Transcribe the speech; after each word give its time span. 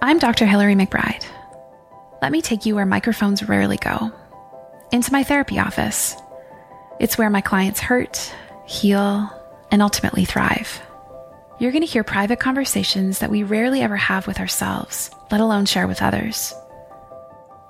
I'm 0.00 0.20
Dr. 0.20 0.46
Hillary 0.46 0.76
McBride. 0.76 1.24
Let 2.22 2.30
me 2.30 2.40
take 2.40 2.64
you 2.64 2.76
where 2.76 2.86
microphones 2.86 3.48
rarely 3.48 3.78
go 3.78 4.12
into 4.92 5.10
my 5.10 5.24
therapy 5.24 5.58
office. 5.58 6.14
It's 7.00 7.18
where 7.18 7.28
my 7.30 7.40
clients 7.40 7.80
hurt, 7.80 8.32
heal, 8.64 9.28
and 9.72 9.82
ultimately 9.82 10.24
thrive. 10.24 10.80
You're 11.58 11.72
going 11.72 11.82
to 11.82 11.90
hear 11.90 12.04
private 12.04 12.38
conversations 12.38 13.18
that 13.18 13.30
we 13.30 13.42
rarely 13.42 13.82
ever 13.82 13.96
have 13.96 14.28
with 14.28 14.38
ourselves, 14.38 15.10
let 15.32 15.40
alone 15.40 15.66
share 15.66 15.88
with 15.88 16.00
others. 16.00 16.54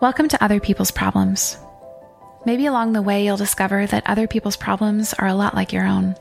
Welcome 0.03 0.29
to 0.29 0.45
Other 0.45 0.61
People's 0.61 0.91
Problems. 0.91 1.57
Maybe 2.45 2.67
along 2.67 2.93
the 2.93 3.01
way, 3.01 3.25
you'll 3.25 3.39
discover 3.39 3.87
that 3.87 4.07
other 4.07 4.27
people's 4.27 4.57
problems 4.57 5.15
are 5.15 5.29
a 5.29 5.35
lot 5.35 5.55
like 5.55 5.73
your 5.73 5.87
own. 5.87 6.15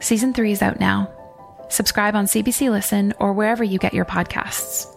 Season 0.00 0.34
3 0.34 0.50
is 0.50 0.60
out 0.60 0.80
now. 0.80 1.08
Subscribe 1.68 2.16
on 2.16 2.26
CBC 2.26 2.68
Listen 2.68 3.14
or 3.20 3.32
wherever 3.32 3.62
you 3.62 3.78
get 3.78 3.94
your 3.94 4.04
podcasts. 4.04 4.92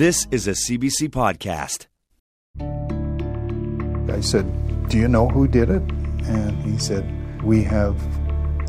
This 0.00 0.26
is 0.30 0.48
a 0.48 0.52
CBC 0.52 1.10
podcast. 1.10 1.86
I 4.10 4.20
said, 4.22 4.88
Do 4.88 4.96
you 4.96 5.06
know 5.06 5.28
who 5.28 5.46
did 5.46 5.68
it? 5.68 5.82
And 6.22 6.56
he 6.64 6.78
said, 6.78 7.04
We 7.44 7.62
have 7.64 7.96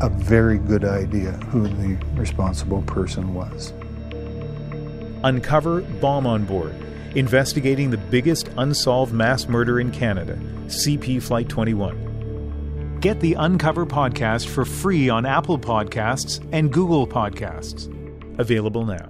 a 0.02 0.10
very 0.10 0.58
good 0.58 0.84
idea 0.84 1.30
who 1.48 1.68
the 1.68 1.96
responsible 2.16 2.82
person 2.82 3.32
was. 3.32 3.72
Uncover 5.24 5.80
Bomb 6.02 6.26
on 6.26 6.44
Board, 6.44 6.74
investigating 7.16 7.88
the 7.88 7.96
biggest 7.96 8.50
unsolved 8.58 9.14
mass 9.14 9.48
murder 9.48 9.80
in 9.80 9.90
Canada, 9.90 10.36
CP 10.66 11.22
Flight 11.22 11.48
21. 11.48 12.98
Get 13.00 13.20
the 13.20 13.32
Uncover 13.32 13.86
podcast 13.86 14.48
for 14.48 14.66
free 14.66 15.08
on 15.08 15.24
Apple 15.24 15.58
Podcasts 15.58 16.46
and 16.52 16.70
Google 16.70 17.06
Podcasts. 17.06 17.88
Available 18.38 18.84
now. 18.84 19.08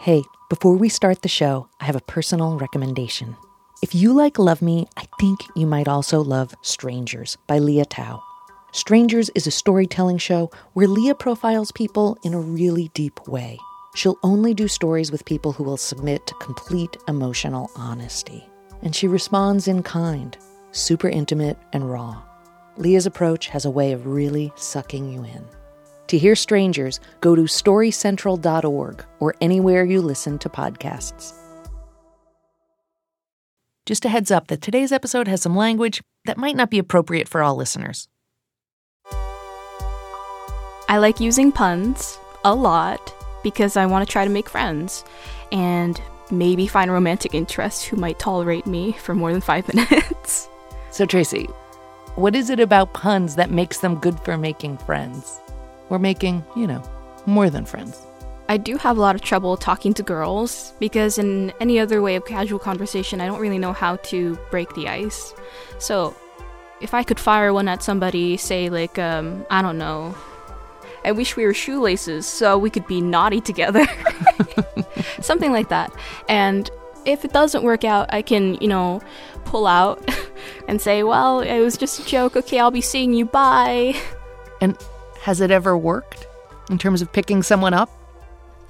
Hey, 0.00 0.24
before 0.50 0.76
we 0.76 0.88
start 0.88 1.22
the 1.22 1.28
show, 1.28 1.68
I 1.80 1.84
have 1.86 1.96
a 1.96 2.00
personal 2.00 2.58
recommendation. 2.58 3.34
If 3.82 3.94
you 3.94 4.12
like 4.12 4.38
Love 4.38 4.62
Me, 4.62 4.86
I 4.96 5.04
think 5.18 5.40
you 5.56 5.66
might 5.66 5.88
also 5.88 6.20
love 6.20 6.54
Strangers 6.62 7.38
by 7.48 7.58
Lea 7.58 7.84
Thau. 7.84 8.22
Strangers 8.72 9.30
is 9.30 9.46
a 9.46 9.50
storytelling 9.50 10.18
show 10.18 10.50
where 10.74 10.86
Lea 10.86 11.14
profiles 11.14 11.72
people 11.72 12.18
in 12.22 12.34
a 12.34 12.40
really 12.40 12.88
deep 12.94 13.26
way. 13.26 13.58
She'll 13.94 14.18
only 14.22 14.54
do 14.54 14.68
stories 14.68 15.10
with 15.10 15.24
people 15.24 15.52
who 15.52 15.64
will 15.64 15.78
submit 15.78 16.26
to 16.26 16.34
complete 16.34 16.96
emotional 17.08 17.70
honesty. 17.74 18.46
And 18.82 18.94
she 18.94 19.08
responds 19.08 19.66
in 19.66 19.82
kind, 19.82 20.36
super 20.72 21.08
intimate 21.08 21.58
and 21.72 21.90
raw. 21.90 22.22
Lea's 22.76 23.06
approach 23.06 23.48
has 23.48 23.64
a 23.64 23.70
way 23.70 23.92
of 23.92 24.06
really 24.06 24.52
sucking 24.54 25.10
you 25.10 25.24
in. 25.24 25.44
To 26.08 26.18
hear 26.18 26.36
strangers, 26.36 27.00
go 27.20 27.34
to 27.34 27.42
storycentral.org 27.42 29.04
or 29.18 29.34
anywhere 29.40 29.84
you 29.84 30.00
listen 30.00 30.38
to 30.38 30.48
podcasts. 30.48 31.32
Just 33.86 34.04
a 34.04 34.08
heads 34.08 34.30
up 34.30 34.48
that 34.48 34.62
today's 34.62 34.92
episode 34.92 35.28
has 35.28 35.42
some 35.42 35.56
language 35.56 36.02
that 36.24 36.38
might 36.38 36.56
not 36.56 36.70
be 36.70 36.78
appropriate 36.78 37.28
for 37.28 37.42
all 37.42 37.56
listeners. 37.56 38.08
I 40.88 40.98
like 40.98 41.18
using 41.20 41.50
puns 41.50 42.18
a 42.44 42.54
lot 42.54 43.12
because 43.42 43.76
I 43.76 43.86
want 43.86 44.06
to 44.06 44.12
try 44.12 44.24
to 44.24 44.30
make 44.30 44.48
friends 44.48 45.04
and 45.50 46.00
maybe 46.30 46.66
find 46.66 46.90
romantic 46.90 47.34
interests 47.34 47.84
who 47.84 47.96
might 47.96 48.18
tolerate 48.18 48.66
me 48.66 48.92
for 48.92 49.14
more 49.14 49.32
than 49.32 49.40
five 49.40 49.72
minutes. 49.74 50.48
So, 50.90 51.06
Tracy, 51.06 51.44
what 52.14 52.34
is 52.36 52.50
it 52.50 52.60
about 52.60 52.92
puns 52.92 53.36
that 53.36 53.50
makes 53.50 53.78
them 53.78 53.96
good 53.96 54.18
for 54.20 54.36
making 54.36 54.78
friends? 54.78 55.40
Or 55.88 55.98
making, 55.98 56.44
you 56.56 56.66
know, 56.66 56.82
more 57.26 57.50
than 57.50 57.64
friends? 57.64 58.00
I 58.48 58.56
do 58.56 58.76
have 58.76 58.96
a 58.96 59.00
lot 59.00 59.14
of 59.16 59.22
trouble 59.22 59.56
talking 59.56 59.92
to 59.94 60.02
girls 60.02 60.72
because, 60.78 61.18
in 61.18 61.52
any 61.60 61.80
other 61.80 62.00
way 62.00 62.14
of 62.16 62.24
casual 62.24 62.58
conversation, 62.58 63.20
I 63.20 63.26
don't 63.26 63.40
really 63.40 63.58
know 63.58 63.72
how 63.72 63.96
to 63.96 64.38
break 64.50 64.72
the 64.74 64.88
ice. 64.88 65.34
So, 65.78 66.14
if 66.80 66.94
I 66.94 67.02
could 67.02 67.18
fire 67.18 67.52
one 67.52 67.68
at 67.68 67.82
somebody, 67.82 68.36
say, 68.36 68.68
like, 68.68 68.98
um, 68.98 69.44
I 69.50 69.62
don't 69.62 69.78
know, 69.78 70.14
I 71.04 71.12
wish 71.12 71.36
we 71.36 71.44
were 71.44 71.54
shoelaces 71.54 72.26
so 72.26 72.58
we 72.58 72.70
could 72.70 72.86
be 72.86 73.00
naughty 73.00 73.40
together. 73.40 73.86
Something 75.20 75.52
like 75.52 75.68
that. 75.68 75.92
And 76.28 76.70
if 77.04 77.24
it 77.24 77.32
doesn't 77.32 77.62
work 77.62 77.84
out, 77.84 78.12
I 78.12 78.22
can, 78.22 78.54
you 78.56 78.68
know, 78.68 79.00
pull 79.44 79.66
out 79.66 80.08
and 80.68 80.80
say, 80.80 81.04
well, 81.04 81.40
it 81.40 81.60
was 81.60 81.76
just 81.76 82.00
a 82.00 82.04
joke. 82.04 82.36
Okay, 82.36 82.58
I'll 82.58 82.72
be 82.72 82.80
seeing 82.80 83.12
you. 83.12 83.24
Bye. 83.24 83.94
And 84.60 84.76
has 85.26 85.40
it 85.40 85.50
ever 85.50 85.76
worked 85.76 86.28
in 86.70 86.78
terms 86.78 87.02
of 87.02 87.12
picking 87.12 87.42
someone 87.42 87.74
up? 87.74 87.90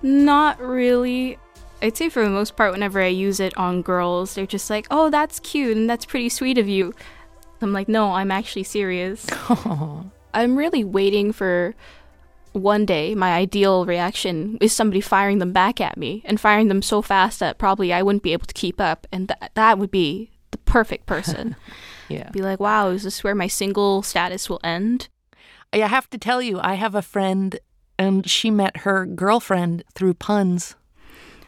Not 0.00 0.58
really. 0.58 1.38
I'd 1.82 1.98
say 1.98 2.08
for 2.08 2.24
the 2.24 2.30
most 2.30 2.56
part, 2.56 2.72
whenever 2.72 3.02
I 3.02 3.08
use 3.08 3.40
it 3.40 3.54
on 3.58 3.82
girls, 3.82 4.34
they're 4.34 4.46
just 4.46 4.70
like, 4.70 4.86
oh, 4.90 5.10
that's 5.10 5.38
cute 5.40 5.76
and 5.76 5.88
that's 5.88 6.06
pretty 6.06 6.30
sweet 6.30 6.56
of 6.56 6.66
you. 6.66 6.94
I'm 7.60 7.74
like, 7.74 7.90
no, 7.90 8.14
I'm 8.14 8.30
actually 8.30 8.62
serious. 8.62 9.26
I'm 10.32 10.56
really 10.56 10.82
waiting 10.82 11.30
for 11.30 11.74
one 12.52 12.86
day 12.86 13.14
my 13.14 13.34
ideal 13.34 13.84
reaction 13.84 14.56
is 14.62 14.72
somebody 14.72 15.02
firing 15.02 15.40
them 15.40 15.52
back 15.52 15.78
at 15.78 15.98
me 15.98 16.22
and 16.24 16.40
firing 16.40 16.68
them 16.68 16.80
so 16.80 17.02
fast 17.02 17.38
that 17.40 17.58
probably 17.58 17.92
I 17.92 18.00
wouldn't 18.00 18.22
be 18.22 18.32
able 18.32 18.46
to 18.46 18.54
keep 18.54 18.80
up 18.80 19.06
and 19.12 19.28
th- 19.28 19.50
that 19.52 19.78
would 19.78 19.90
be 19.90 20.30
the 20.52 20.58
perfect 20.58 21.04
person. 21.04 21.54
yeah. 22.08 22.30
Be 22.30 22.40
like, 22.40 22.60
"Wow, 22.60 22.88
is 22.88 23.02
this 23.02 23.22
where 23.22 23.34
my 23.34 23.46
single 23.46 24.02
status 24.02 24.48
will 24.48 24.60
end?" 24.64 25.08
I 25.72 25.78
have 25.78 26.08
to 26.10 26.18
tell 26.18 26.40
you, 26.40 26.58
I 26.60 26.74
have 26.74 26.94
a 26.94 27.02
friend 27.02 27.58
and 27.98 28.28
she 28.28 28.50
met 28.50 28.78
her 28.78 29.06
girlfriend 29.06 29.84
through 29.94 30.14
puns. 30.14 30.76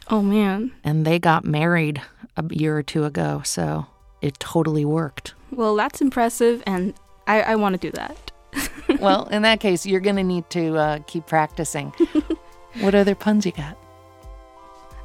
Oh 0.09 0.21
man. 0.21 0.71
And 0.83 1.05
they 1.05 1.19
got 1.19 1.45
married 1.45 2.01
a 2.35 2.43
year 2.51 2.77
or 2.77 2.83
two 2.83 3.05
ago, 3.05 3.41
so 3.43 3.85
it 4.21 4.39
totally 4.39 4.85
worked. 4.85 5.33
Well, 5.51 5.75
that's 5.75 6.01
impressive 6.01 6.63
and 6.65 6.93
I, 7.27 7.41
I 7.41 7.55
want 7.55 7.79
to 7.79 7.79
do 7.79 7.91
that 7.91 8.31
well, 8.99 9.27
in 9.27 9.41
that 9.43 9.59
case, 9.59 9.85
you're 9.85 9.99
going 9.99 10.15
to 10.15 10.23
need 10.23 10.49
to 10.51 10.77
uh, 10.77 10.99
keep 11.07 11.27
practicing. 11.27 11.93
what 12.79 12.95
other 12.95 13.15
puns 13.15 13.45
you 13.45 13.51
got? 13.51 13.77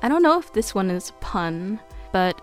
I 0.02 0.08
don't 0.08 0.22
know 0.22 0.38
if 0.38 0.52
this 0.52 0.75
one 0.75 0.91
is 0.91 1.10
a 1.10 1.12
pun, 1.14 1.81
but 2.12 2.41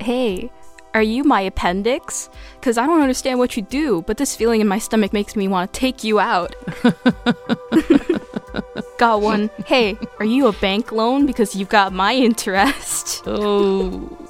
hey, 0.00 0.50
are 0.96 1.02
you 1.02 1.24
my 1.24 1.42
appendix? 1.42 2.30
Because 2.58 2.78
I 2.78 2.86
don't 2.86 3.02
understand 3.02 3.38
what 3.38 3.54
you 3.54 3.62
do, 3.62 4.02
but 4.06 4.16
this 4.16 4.34
feeling 4.34 4.62
in 4.62 4.66
my 4.66 4.78
stomach 4.78 5.12
makes 5.12 5.36
me 5.36 5.46
want 5.46 5.70
to 5.70 5.78
take 5.78 6.02
you 6.02 6.18
out. 6.18 6.56
got 8.96 9.20
one. 9.20 9.50
Hey, 9.66 9.98
are 10.18 10.24
you 10.24 10.46
a 10.46 10.52
bank 10.52 10.92
loan? 10.92 11.26
Because 11.26 11.54
you've 11.54 11.68
got 11.68 11.92
my 11.92 12.14
interest. 12.14 13.24
Oh. 13.26 14.25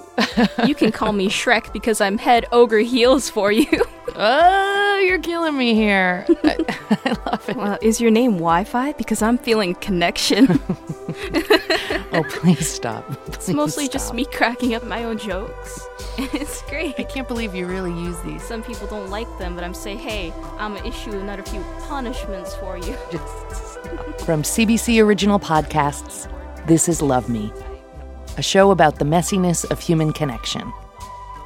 You 0.66 0.74
can 0.74 0.92
call 0.92 1.12
me 1.12 1.28
Shrek 1.28 1.72
because 1.72 2.00
I'm 2.00 2.18
head 2.18 2.46
ogre 2.52 2.78
heels 2.78 3.28
for 3.28 3.52
you. 3.52 3.84
oh, 4.16 5.02
you're 5.06 5.18
killing 5.18 5.56
me 5.56 5.74
here. 5.74 6.26
I, 6.44 6.56
I 7.04 7.16
love 7.26 7.48
it. 7.48 7.56
Well, 7.56 7.78
is 7.82 8.00
your 8.00 8.10
name 8.10 8.32
Wi 8.32 8.64
Fi? 8.64 8.92
Because 8.92 9.22
I'm 9.22 9.38
feeling 9.38 9.74
connection. 9.76 10.60
oh, 12.12 12.24
please 12.28 12.68
stop. 12.68 13.06
Please 13.08 13.36
it's 13.36 13.48
mostly 13.50 13.84
stop. 13.86 13.92
just 13.92 14.14
me 14.14 14.24
cracking 14.24 14.74
up 14.74 14.84
my 14.84 15.04
own 15.04 15.18
jokes. 15.18 15.86
it's 16.18 16.62
great. 16.62 16.94
I 16.98 17.04
can't 17.04 17.28
believe 17.28 17.54
you 17.54 17.66
really 17.66 17.92
use 17.92 18.20
these. 18.22 18.42
Some 18.42 18.62
people 18.62 18.86
don't 18.86 19.10
like 19.10 19.28
them, 19.38 19.54
but 19.54 19.64
I'm 19.64 19.74
saying, 19.74 19.98
hey, 19.98 20.32
I'm 20.58 20.74
gonna 20.74 20.86
issue 20.86 21.12
another 21.12 21.42
few 21.42 21.64
punishments 21.80 22.54
for 22.56 22.78
you. 22.78 22.96
From 24.24 24.42
CBC 24.42 25.02
Original 25.02 25.38
Podcasts, 25.38 26.30
this 26.66 26.88
is 26.88 27.02
Love 27.02 27.28
Me 27.28 27.52
a 28.38 28.42
show 28.42 28.70
about 28.70 28.98
the 28.98 29.04
messiness 29.04 29.68
of 29.70 29.80
human 29.80 30.12
connection. 30.12 30.70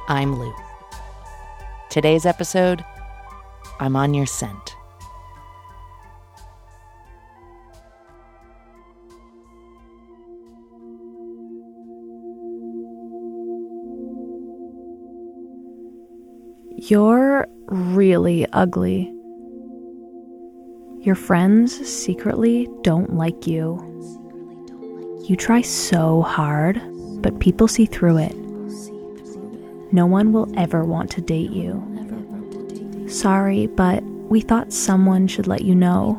I'm 0.09 0.37
Lu. 0.37 0.53
Today's 1.89 2.25
episode 2.25 2.83
I'm 3.79 3.95
on 3.95 4.13
your 4.13 4.25
scent. 4.25 4.75
You're 16.75 17.47
really 17.67 18.45
ugly. 18.51 19.13
Your 20.99 21.15
friends 21.15 21.73
secretly 21.87 22.67
don't 22.83 23.15
like 23.15 23.47
you. 23.47 23.87
You 25.23 25.35
try 25.37 25.61
so 25.61 26.23
hard, 26.23 26.81
but 27.21 27.39
people 27.39 27.67
see 27.67 27.85
through 27.85 28.17
it. 28.17 28.35
No 29.93 30.05
one 30.05 30.33
will 30.33 30.51
ever 30.57 30.83
want 30.83 31.11
to 31.11 31.21
date 31.21 31.51
you. 31.51 31.81
Sorry, 33.07 33.67
but 33.67 34.03
we 34.03 34.41
thought 34.41 34.73
someone 34.73 35.27
should 35.27 35.47
let 35.47 35.61
you 35.61 35.75
know. 35.75 36.17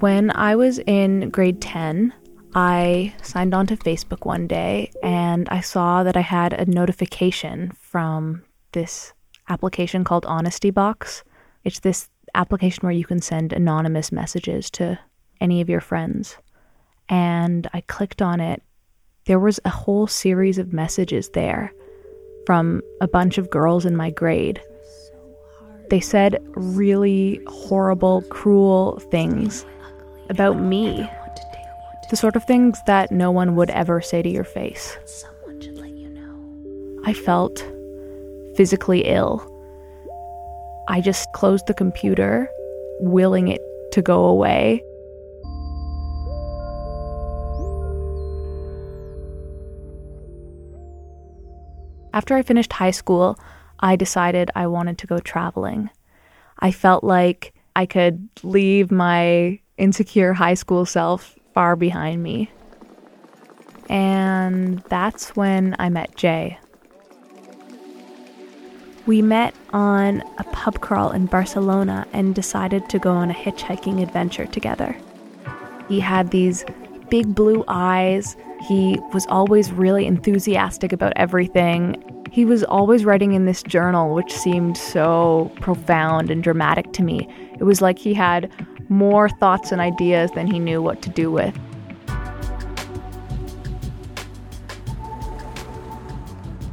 When 0.00 0.30
I 0.30 0.54
was 0.54 0.78
in 0.86 1.30
grade 1.30 1.60
10, 1.60 2.12
I 2.54 3.14
signed 3.22 3.54
on 3.54 3.66
to 3.66 3.76
Facebook 3.76 4.24
one 4.24 4.46
day 4.46 4.90
and 5.02 5.48
I 5.50 5.60
saw 5.60 6.02
that 6.02 6.16
I 6.16 6.22
had 6.22 6.52
a 6.52 6.66
notification 6.66 7.72
from 7.78 8.42
this 8.72 9.12
application 9.48 10.04
called 10.04 10.26
Honesty 10.26 10.70
Box. 10.70 11.24
It's 11.64 11.80
this 11.80 12.08
application 12.34 12.82
where 12.82 12.92
you 12.92 13.04
can 13.04 13.20
send 13.20 13.52
anonymous 13.52 14.12
messages 14.12 14.70
to 14.72 14.98
any 15.40 15.60
of 15.60 15.68
your 15.68 15.80
friends. 15.80 16.36
And 17.08 17.68
I 17.72 17.82
clicked 17.82 18.22
on 18.22 18.40
it. 18.40 18.62
There 19.26 19.38
was 19.38 19.60
a 19.64 19.70
whole 19.70 20.06
series 20.06 20.58
of 20.58 20.72
messages 20.72 21.30
there 21.30 21.72
from 22.46 22.82
a 23.00 23.08
bunch 23.08 23.38
of 23.38 23.50
girls 23.50 23.84
in 23.84 23.96
my 23.96 24.10
grade. 24.10 24.60
They 25.90 26.00
said 26.00 26.42
really 26.54 27.40
horrible, 27.46 28.22
cruel 28.22 28.98
things 29.10 29.64
about 30.28 30.58
me. 30.58 31.08
The 32.10 32.16
sort 32.16 32.36
of 32.36 32.44
things 32.44 32.78
that 32.86 33.12
no 33.12 33.30
one 33.30 33.54
would 33.56 33.68
ever 33.70 34.00
say 34.00 34.22
to 34.22 34.28
your 34.28 34.44
face. 34.44 34.96
I 37.04 37.12
felt 37.12 37.58
physically 38.56 39.02
ill. 39.06 39.46
I 40.88 41.02
just 41.02 41.30
closed 41.32 41.66
the 41.66 41.74
computer, 41.74 42.48
willing 43.00 43.48
it 43.48 43.60
to 43.92 44.02
go 44.02 44.24
away. 44.24 44.82
After 52.14 52.34
I 52.34 52.42
finished 52.42 52.72
high 52.72 52.90
school, 52.90 53.38
I 53.80 53.96
decided 53.96 54.50
I 54.56 54.66
wanted 54.66 54.98
to 54.98 55.06
go 55.06 55.18
traveling. 55.18 55.90
I 56.58 56.72
felt 56.72 57.04
like 57.04 57.52
I 57.76 57.86
could 57.86 58.28
leave 58.42 58.90
my 58.90 59.60
insecure 59.76 60.32
high 60.32 60.54
school 60.54 60.84
self 60.84 61.37
far 61.58 61.74
behind 61.74 62.22
me. 62.22 62.48
And 63.88 64.78
that's 64.84 65.34
when 65.34 65.74
I 65.80 65.88
met 65.88 66.14
Jay. 66.14 66.56
We 69.06 69.22
met 69.22 69.56
on 69.72 70.22
a 70.38 70.44
pub 70.52 70.80
crawl 70.80 71.10
in 71.10 71.26
Barcelona 71.26 72.06
and 72.12 72.32
decided 72.32 72.88
to 72.90 73.00
go 73.00 73.10
on 73.10 73.32
a 73.32 73.34
hitchhiking 73.34 74.00
adventure 74.00 74.46
together. 74.46 74.96
He 75.88 75.98
had 75.98 76.30
these 76.30 76.64
big 77.08 77.34
blue 77.34 77.64
eyes. 77.66 78.36
He 78.68 78.96
was 79.12 79.26
always 79.26 79.72
really 79.72 80.06
enthusiastic 80.06 80.92
about 80.92 81.12
everything. 81.16 82.17
He 82.30 82.44
was 82.44 82.62
always 82.64 83.04
writing 83.04 83.32
in 83.32 83.46
this 83.46 83.62
journal, 83.62 84.14
which 84.14 84.32
seemed 84.32 84.76
so 84.76 85.50
profound 85.60 86.30
and 86.30 86.42
dramatic 86.42 86.92
to 86.92 87.02
me. 87.02 87.28
It 87.58 87.64
was 87.64 87.80
like 87.80 87.98
he 87.98 88.14
had 88.14 88.50
more 88.88 89.28
thoughts 89.28 89.72
and 89.72 89.80
ideas 89.80 90.30
than 90.32 90.46
he 90.46 90.58
knew 90.58 90.82
what 90.82 91.02
to 91.02 91.10
do 91.10 91.30
with. 91.30 91.58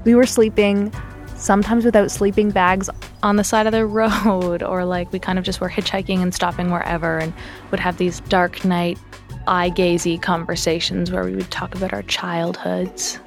We 0.04 0.13
were 0.13 0.25
sleeping, 0.25 0.94
sometimes 1.36 1.84
without 1.84 2.12
sleeping 2.12 2.52
bags, 2.52 2.90
on 3.24 3.38
the 3.38 3.44
side 3.44 3.66
of 3.66 3.72
the 3.72 3.86
road, 4.25 4.62
or 4.62 4.86
like 4.86 5.12
we 5.12 5.19
kind 5.19 5.40
of 5.40 5.46
just 5.46 5.62
were 5.62 5.69
hitchhiking 5.69 6.19
and 6.19 6.34
stopping 6.34 6.69
wherever 6.69 7.18
and 7.18 7.34
would 7.72 7.80
have 7.80 7.98
these 7.98 8.19
dark 8.22 8.63
night, 8.66 9.00
eye 9.48 9.72
gazy 9.72 10.22
conversations 10.22 11.12
where 11.12 11.24
we 11.24 11.36
would 11.36 11.50
talk 11.50 11.75
about 11.75 11.94
our 11.94 12.04
childhoods. 12.04 13.19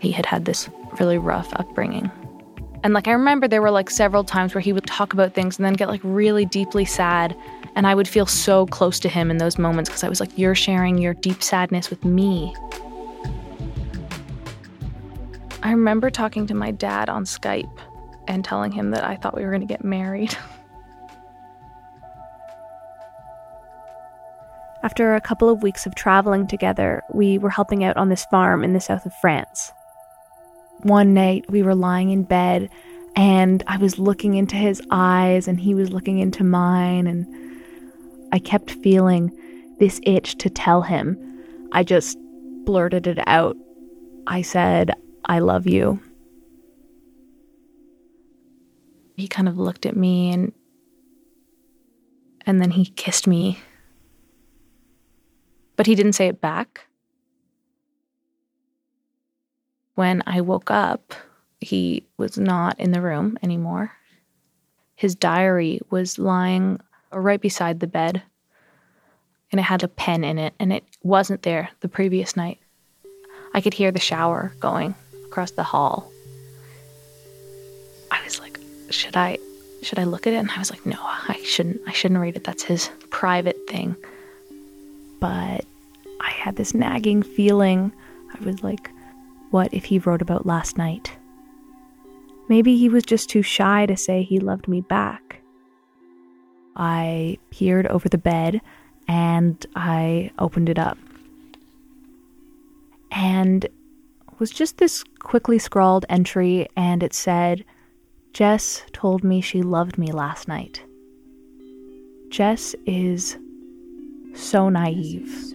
He 0.00 0.12
had 0.12 0.26
had 0.26 0.44
this 0.44 0.68
really 0.98 1.18
rough 1.18 1.52
upbringing. 1.54 2.10
And 2.82 2.92
like 2.92 3.08
I 3.08 3.12
remember 3.12 3.48
there 3.48 3.62
were 3.62 3.70
like 3.70 3.88
several 3.88 4.24
times 4.24 4.54
where 4.54 4.60
he 4.60 4.72
would 4.72 4.86
talk 4.86 5.12
about 5.14 5.32
things 5.32 5.58
and 5.58 5.64
then 5.64 5.72
get 5.72 5.88
like 5.88 6.02
really 6.04 6.44
deeply 6.44 6.84
sad 6.84 7.34
and 7.76 7.86
I 7.86 7.94
would 7.94 8.06
feel 8.06 8.26
so 8.26 8.66
close 8.66 9.00
to 9.00 9.08
him 9.08 9.30
in 9.30 9.38
those 9.38 9.58
moments 9.58 9.88
because 9.88 10.04
I 10.04 10.08
was 10.08 10.20
like 10.20 10.36
you're 10.38 10.54
sharing 10.54 10.98
your 10.98 11.14
deep 11.14 11.42
sadness 11.42 11.88
with 11.90 12.04
me. 12.04 12.54
I 15.62 15.70
remember 15.70 16.10
talking 16.10 16.46
to 16.48 16.54
my 16.54 16.70
dad 16.70 17.08
on 17.08 17.24
Skype 17.24 17.78
and 18.28 18.44
telling 18.44 18.70
him 18.70 18.90
that 18.90 19.02
I 19.02 19.16
thought 19.16 19.34
we 19.34 19.44
were 19.44 19.50
going 19.50 19.62
to 19.62 19.66
get 19.66 19.82
married. 19.82 20.36
After 24.82 25.14
a 25.14 25.20
couple 25.22 25.48
of 25.48 25.62
weeks 25.62 25.86
of 25.86 25.94
traveling 25.94 26.46
together, 26.46 27.02
we 27.14 27.38
were 27.38 27.48
helping 27.48 27.82
out 27.82 27.96
on 27.96 28.10
this 28.10 28.26
farm 28.26 28.62
in 28.62 28.74
the 28.74 28.80
south 28.80 29.06
of 29.06 29.14
France. 29.14 29.72
One 30.84 31.14
night 31.14 31.46
we 31.48 31.62
were 31.62 31.74
lying 31.74 32.10
in 32.10 32.24
bed 32.24 32.68
and 33.16 33.62
I 33.66 33.78
was 33.78 33.98
looking 33.98 34.34
into 34.34 34.56
his 34.56 34.82
eyes 34.90 35.48
and 35.48 35.58
he 35.58 35.74
was 35.74 35.90
looking 35.90 36.18
into 36.18 36.44
mine 36.44 37.06
and 37.06 37.26
I 38.32 38.38
kept 38.38 38.70
feeling 38.70 39.32
this 39.78 39.98
itch 40.02 40.36
to 40.36 40.50
tell 40.50 40.82
him. 40.82 41.16
I 41.72 41.84
just 41.84 42.18
blurted 42.66 43.06
it 43.06 43.18
out. 43.26 43.56
I 44.26 44.42
said, 44.42 44.92
I 45.24 45.38
love 45.38 45.66
you. 45.66 46.00
He 49.16 49.26
kind 49.26 49.48
of 49.48 49.58
looked 49.58 49.86
at 49.86 49.96
me 49.96 50.32
and 50.32 50.52
and 52.44 52.60
then 52.60 52.72
he 52.72 52.84
kissed 52.84 53.26
me. 53.26 53.58
But 55.76 55.86
he 55.86 55.94
didn't 55.94 56.12
say 56.12 56.26
it 56.26 56.42
back. 56.42 56.88
When 59.94 60.22
I 60.26 60.40
woke 60.40 60.70
up, 60.70 61.14
he 61.60 62.04
was 62.16 62.36
not 62.36 62.78
in 62.80 62.92
the 62.92 63.00
room 63.00 63.38
anymore. 63.42 63.92
His 64.96 65.14
diary 65.14 65.80
was 65.90 66.18
lying 66.18 66.80
right 67.12 67.40
beside 67.40 67.80
the 67.80 67.86
bed, 67.86 68.22
and 69.50 69.60
it 69.60 69.64
had 69.64 69.82
a 69.82 69.88
pen 69.88 70.24
in 70.24 70.38
it, 70.38 70.54
and 70.58 70.72
it 70.72 70.84
wasn't 71.02 71.42
there 71.42 71.70
the 71.80 71.88
previous 71.88 72.36
night. 72.36 72.58
I 73.54 73.60
could 73.60 73.74
hear 73.74 73.92
the 73.92 74.00
shower 74.00 74.52
going 74.60 74.94
across 75.26 75.52
the 75.52 75.62
hall. 75.62 76.10
I 78.10 78.22
was 78.24 78.40
like, 78.40 78.58
should 78.90 79.16
I 79.16 79.38
should 79.82 79.98
I 79.98 80.04
look 80.04 80.26
at 80.26 80.32
it? 80.32 80.36
And 80.36 80.50
I 80.50 80.58
was 80.58 80.70
like, 80.70 80.86
no, 80.86 80.98
I 81.00 81.40
shouldn't. 81.44 81.80
I 81.86 81.92
shouldn't 81.92 82.20
read 82.20 82.36
it. 82.36 82.44
That's 82.44 82.62
his 82.62 82.88
private 83.10 83.58
thing. 83.68 83.94
But 85.20 85.64
I 86.20 86.30
had 86.30 86.56
this 86.56 86.74
nagging 86.74 87.22
feeling. 87.22 87.92
I 88.34 88.44
was 88.44 88.62
like, 88.62 88.90
what 89.54 89.72
if 89.72 89.84
he 89.84 90.00
wrote 90.00 90.20
about 90.20 90.44
last 90.44 90.76
night? 90.76 91.16
Maybe 92.48 92.76
he 92.76 92.88
was 92.88 93.04
just 93.04 93.30
too 93.30 93.40
shy 93.40 93.86
to 93.86 93.96
say 93.96 94.24
he 94.24 94.40
loved 94.40 94.66
me 94.66 94.80
back. 94.80 95.42
I 96.74 97.38
peered 97.50 97.86
over 97.86 98.08
the 98.08 98.18
bed 98.18 98.60
and 99.06 99.64
I 99.76 100.32
opened 100.40 100.68
it 100.68 100.78
up. 100.80 100.98
And 103.12 103.68
was 104.40 104.50
just 104.50 104.78
this 104.78 105.04
quickly 105.20 105.60
scrawled 105.60 106.04
entry, 106.08 106.66
and 106.76 107.04
it 107.04 107.14
said, 107.14 107.64
Jess 108.32 108.82
told 108.92 109.22
me 109.22 109.40
she 109.40 109.62
loved 109.62 109.98
me 109.98 110.08
last 110.08 110.48
night. 110.48 110.82
Jess 112.28 112.74
is 112.86 113.38
so 114.34 114.68
naive. 114.68 115.52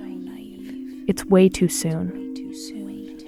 It's 1.10 1.26
way 1.26 1.50
too 1.50 1.68
soon. 1.68 2.29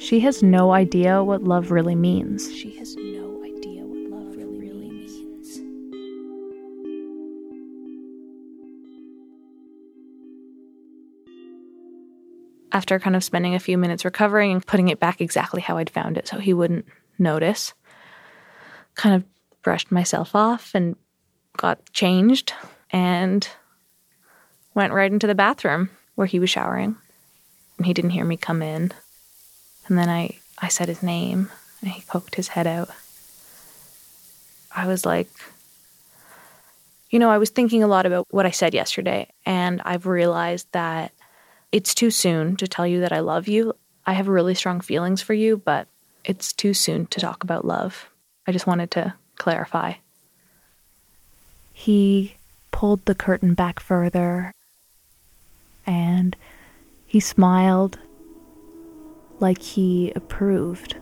She 0.01 0.21
has 0.21 0.41
no 0.41 0.71
idea 0.71 1.23
what 1.23 1.43
love 1.43 1.69
really 1.69 1.93
means. 1.93 2.51
She 2.55 2.75
has 2.77 2.95
no 2.95 3.43
idea 3.43 3.83
what 3.83 4.09
love 4.09 4.35
really 4.35 4.57
really 4.57 4.89
means. 4.89 5.59
After 12.71 12.97
kind 12.97 13.15
of 13.15 13.23
spending 13.23 13.53
a 13.53 13.59
few 13.59 13.77
minutes 13.77 14.03
recovering 14.03 14.51
and 14.51 14.65
putting 14.65 14.87
it 14.87 14.99
back 14.99 15.21
exactly 15.21 15.61
how 15.61 15.77
I'd 15.77 15.91
found 15.91 16.17
it 16.17 16.27
so 16.27 16.39
he 16.39 16.55
wouldn't 16.55 16.87
notice, 17.19 17.75
kind 18.95 19.13
of 19.13 19.23
brushed 19.61 19.91
myself 19.91 20.35
off 20.35 20.71
and 20.73 20.95
got 21.57 21.79
changed 21.93 22.53
and 22.89 23.47
went 24.73 24.93
right 24.93 25.11
into 25.11 25.27
the 25.27 25.35
bathroom 25.35 25.91
where 26.15 26.25
he 26.25 26.39
was 26.39 26.49
showering. 26.49 26.95
And 27.77 27.85
he 27.85 27.93
didn't 27.93 28.11
hear 28.11 28.25
me 28.25 28.35
come 28.35 28.63
in. 28.63 28.91
And 29.87 29.97
then 29.97 30.09
I, 30.09 30.37
I 30.59 30.67
said 30.67 30.87
his 30.87 31.03
name 31.03 31.49
and 31.81 31.91
he 31.91 32.01
poked 32.03 32.35
his 32.35 32.49
head 32.49 32.67
out. 32.67 32.89
I 34.73 34.87
was 34.87 35.05
like, 35.05 35.29
you 37.09 37.19
know, 37.19 37.29
I 37.29 37.37
was 37.37 37.49
thinking 37.49 37.83
a 37.83 37.87
lot 37.87 38.05
about 38.05 38.27
what 38.31 38.45
I 38.45 38.51
said 38.51 38.73
yesterday, 38.73 39.27
and 39.45 39.81
I've 39.83 40.05
realized 40.05 40.67
that 40.71 41.11
it's 41.71 41.93
too 41.93 42.09
soon 42.09 42.55
to 42.55 42.67
tell 42.67 42.87
you 42.87 43.01
that 43.01 43.11
I 43.11 43.19
love 43.19 43.49
you. 43.49 43.73
I 44.05 44.13
have 44.13 44.29
really 44.29 44.55
strong 44.55 44.79
feelings 44.79 45.21
for 45.21 45.33
you, 45.33 45.57
but 45.57 45.87
it's 46.23 46.53
too 46.53 46.73
soon 46.73 47.07
to 47.07 47.19
talk 47.19 47.43
about 47.43 47.65
love. 47.65 48.09
I 48.47 48.51
just 48.51 48.67
wanted 48.67 48.91
to 48.91 49.13
clarify. 49.35 49.93
He 51.73 52.35
pulled 52.71 53.05
the 53.05 53.15
curtain 53.15 53.53
back 53.53 53.79
further 53.79 54.53
and 55.85 56.35
he 57.05 57.19
smiled 57.19 57.99
like 59.41 59.61
he 59.61 60.13
approved. 60.15 60.95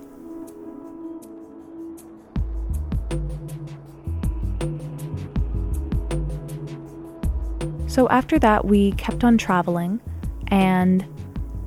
So 7.87 8.07
after 8.07 8.39
that, 8.39 8.65
we 8.65 8.93
kept 8.93 9.23
on 9.23 9.37
traveling, 9.37 9.99
and 10.47 11.05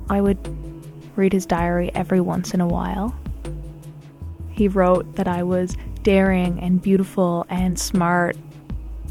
I 0.09 0.19
would 0.19 0.37
read 1.15 1.31
his 1.31 1.45
diary 1.45 1.91
every 1.93 2.19
once 2.21 2.53
in 2.53 2.61
a 2.61 2.67
while. 2.67 3.15
He 4.49 4.67
wrote 4.67 5.15
that 5.15 5.27
I 5.27 5.43
was 5.43 5.77
daring 6.01 6.59
and 6.59 6.81
beautiful 6.81 7.45
and 7.49 7.77
smart. 7.77 8.35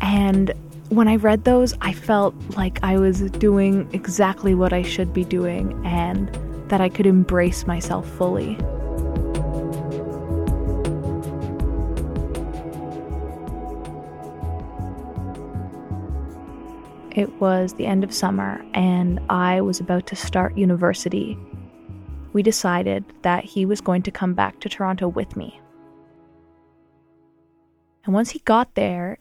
And 0.00 0.52
when 0.88 1.06
I 1.06 1.16
read 1.16 1.44
those, 1.44 1.74
I 1.80 1.92
felt 1.92 2.34
like 2.56 2.82
I 2.82 2.98
was 2.98 3.20
doing 3.30 3.88
exactly 3.92 4.54
what 4.54 4.72
I 4.72 4.82
should 4.82 5.12
be 5.12 5.24
doing 5.24 5.80
and 5.86 6.28
that 6.72 6.80
I 6.80 6.88
could 6.88 7.06
embrace 7.06 7.66
myself 7.66 8.08
fully. 8.08 8.56
It 17.14 17.30
was 17.38 17.74
the 17.74 17.84
end 17.84 18.04
of 18.04 18.14
summer, 18.14 18.64
and 18.72 19.20
I 19.28 19.60
was 19.60 19.80
about 19.80 20.06
to 20.06 20.16
start 20.16 20.56
university. 20.56 21.36
We 22.32 22.42
decided 22.42 23.04
that 23.20 23.44
he 23.44 23.66
was 23.66 23.82
going 23.82 24.00
to 24.04 24.10
come 24.10 24.32
back 24.32 24.58
to 24.60 24.70
Toronto 24.70 25.08
with 25.08 25.36
me. 25.36 25.60
And 28.06 28.14
once 28.14 28.30
he 28.30 28.38
got 28.38 28.76
there, 28.76 29.18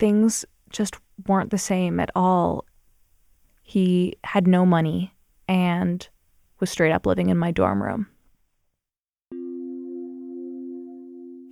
things 0.00 0.44
just 0.70 0.96
weren't 1.28 1.52
the 1.52 1.56
same 1.56 2.00
at 2.00 2.10
all. 2.16 2.64
He 3.62 4.16
had 4.24 4.48
no 4.48 4.66
money 4.66 5.14
and 5.46 6.08
was 6.64 6.70
straight 6.70 6.92
up 6.92 7.04
living 7.04 7.28
in 7.28 7.36
my 7.36 7.50
dorm 7.50 7.82
room. 7.82 8.06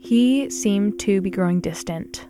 He 0.00 0.48
seemed 0.48 0.98
to 1.00 1.20
be 1.20 1.28
growing 1.28 1.60
distant, 1.60 2.26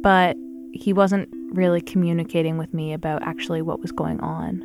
but 0.00 0.36
he 0.72 0.92
wasn't 0.92 1.28
really 1.52 1.80
communicating 1.80 2.58
with 2.58 2.72
me 2.72 2.92
about 2.92 3.24
actually 3.24 3.60
what 3.60 3.80
was 3.80 3.90
going 3.90 4.20
on. 4.20 4.62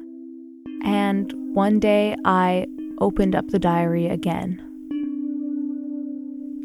And 0.84 1.34
one 1.56 1.80
day 1.80 2.16
I 2.26 2.68
opened 3.02 3.34
up 3.36 3.48
the 3.48 3.58
diary 3.58 4.06
again. 4.06 4.62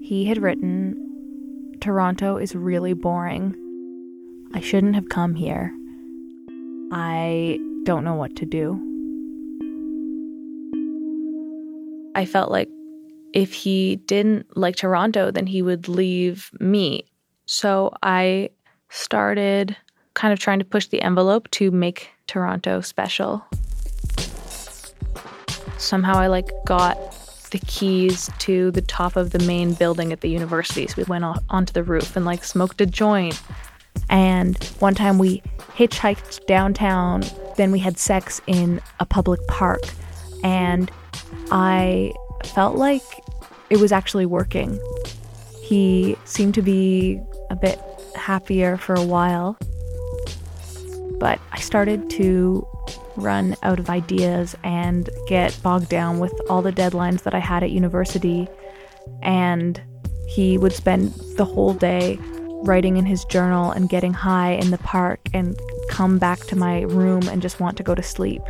He 0.02 0.26
had 0.26 0.43
written, 0.43 1.75
Toronto 1.81 2.37
is 2.37 2.55
really 2.55 2.93
boring. 2.93 3.57
I 4.52 4.61
shouldn't 4.61 4.95
have 4.95 5.09
come 5.09 5.37
here. 5.37 5.73
I 6.93 7.59
don't 7.85 8.05
know 8.05 8.14
what 8.14 8.37
to 8.37 8.45
do. 8.45 8.89
I 12.14 12.25
felt 12.25 12.50
like 12.50 12.69
if 13.33 13.52
he 13.52 13.97
didn't 13.97 14.57
like 14.57 14.76
Toronto, 14.76 15.31
then 15.31 15.47
he 15.47 15.62
would 15.62 15.88
leave 15.88 16.50
me. 16.59 17.05
So 17.47 17.93
I 18.02 18.50
started 18.88 19.76
kind 20.14 20.33
of 20.33 20.38
trying 20.38 20.59
to 20.59 20.64
push 20.64 20.87
the 20.88 21.00
envelope 21.02 21.50
to 21.52 21.71
make 21.71 22.11
Toronto 22.26 22.81
special. 22.81 23.45
Somehow 25.79 26.19
I 26.19 26.26
like 26.26 26.50
got 26.67 26.97
the 27.50 27.59
keys 27.67 28.31
to 28.38 28.71
the 28.73 28.83
top 28.83 29.17
of 29.17 29.31
the 29.31 29.38
main 29.40 29.75
building 29.75 30.12
at 30.12 30.21
the 30.21 30.29
university. 30.29 30.87
So 30.87 30.95
we 30.97 31.05
went 31.05 31.25
off 31.25 31.43
onto 31.49 31.73
the 31.73 31.83
roof 31.83 32.17
and 32.17 32.25
like 32.25 32.45
smoked 32.45 32.81
a 32.81 32.87
joint. 32.87 33.40
And 34.09 34.62
one 34.79 34.95
time 34.95 35.19
we 35.19 35.43
hitchhiked 35.76 36.47
downtown, 36.47 37.23
then 37.57 37.73
we 37.73 37.79
had 37.79 37.99
sex 37.99 38.40
in 38.47 38.81
a 39.00 39.07
public 39.07 39.45
park. 39.49 39.81
And 40.43 40.90
I 41.50 42.12
felt 42.45 42.76
like 42.76 43.02
it 43.71 43.79
was 43.79 43.93
actually 43.93 44.26
working. 44.26 44.81
He 45.62 46.17
seemed 46.25 46.55
to 46.55 46.62
be 46.62 47.21
a 47.50 47.57
bit 47.57 47.81
happier 48.17 48.76
for 48.76 48.95
a 48.95 49.05
while. 49.05 49.57
But 51.19 51.38
I 51.52 51.61
started 51.61 52.09
to 52.11 52.67
run 53.17 53.57
out 53.62 53.79
of 53.79 53.90
ideas 53.90 54.57
and 54.64 55.11
get 55.26 55.59
bogged 55.62 55.88
down 55.88 56.19
with 56.19 56.33
all 56.49 56.62
the 56.62 56.73
deadlines 56.73 57.23
that 57.25 57.35
I 57.35 57.38
had 57.38 57.62
at 57.62 57.71
university. 57.71 58.49
And 59.23 59.81
he 60.29 60.59
would 60.59 60.73
spend 60.73 61.12
the 61.37 61.45
whole 61.45 61.75
day 61.75 62.19
writing 62.62 62.97
in 62.97 63.07
his 63.07 63.25
journal 63.25 63.71
and 63.73 63.88
getting 63.88 64.12
high 64.12 64.52
in 64.52 64.71
the 64.71 64.79
park 64.79 65.21
and 65.33 65.59
come 65.88 66.19
back 66.19 66.38
to 66.40 66.57
my 66.57 66.83
room 66.83 67.29
and 67.29 67.43
just 67.43 67.59
want 67.61 67.76
to 67.79 67.83
go 67.83 67.95
to 67.95 68.02
sleep. 68.02 68.43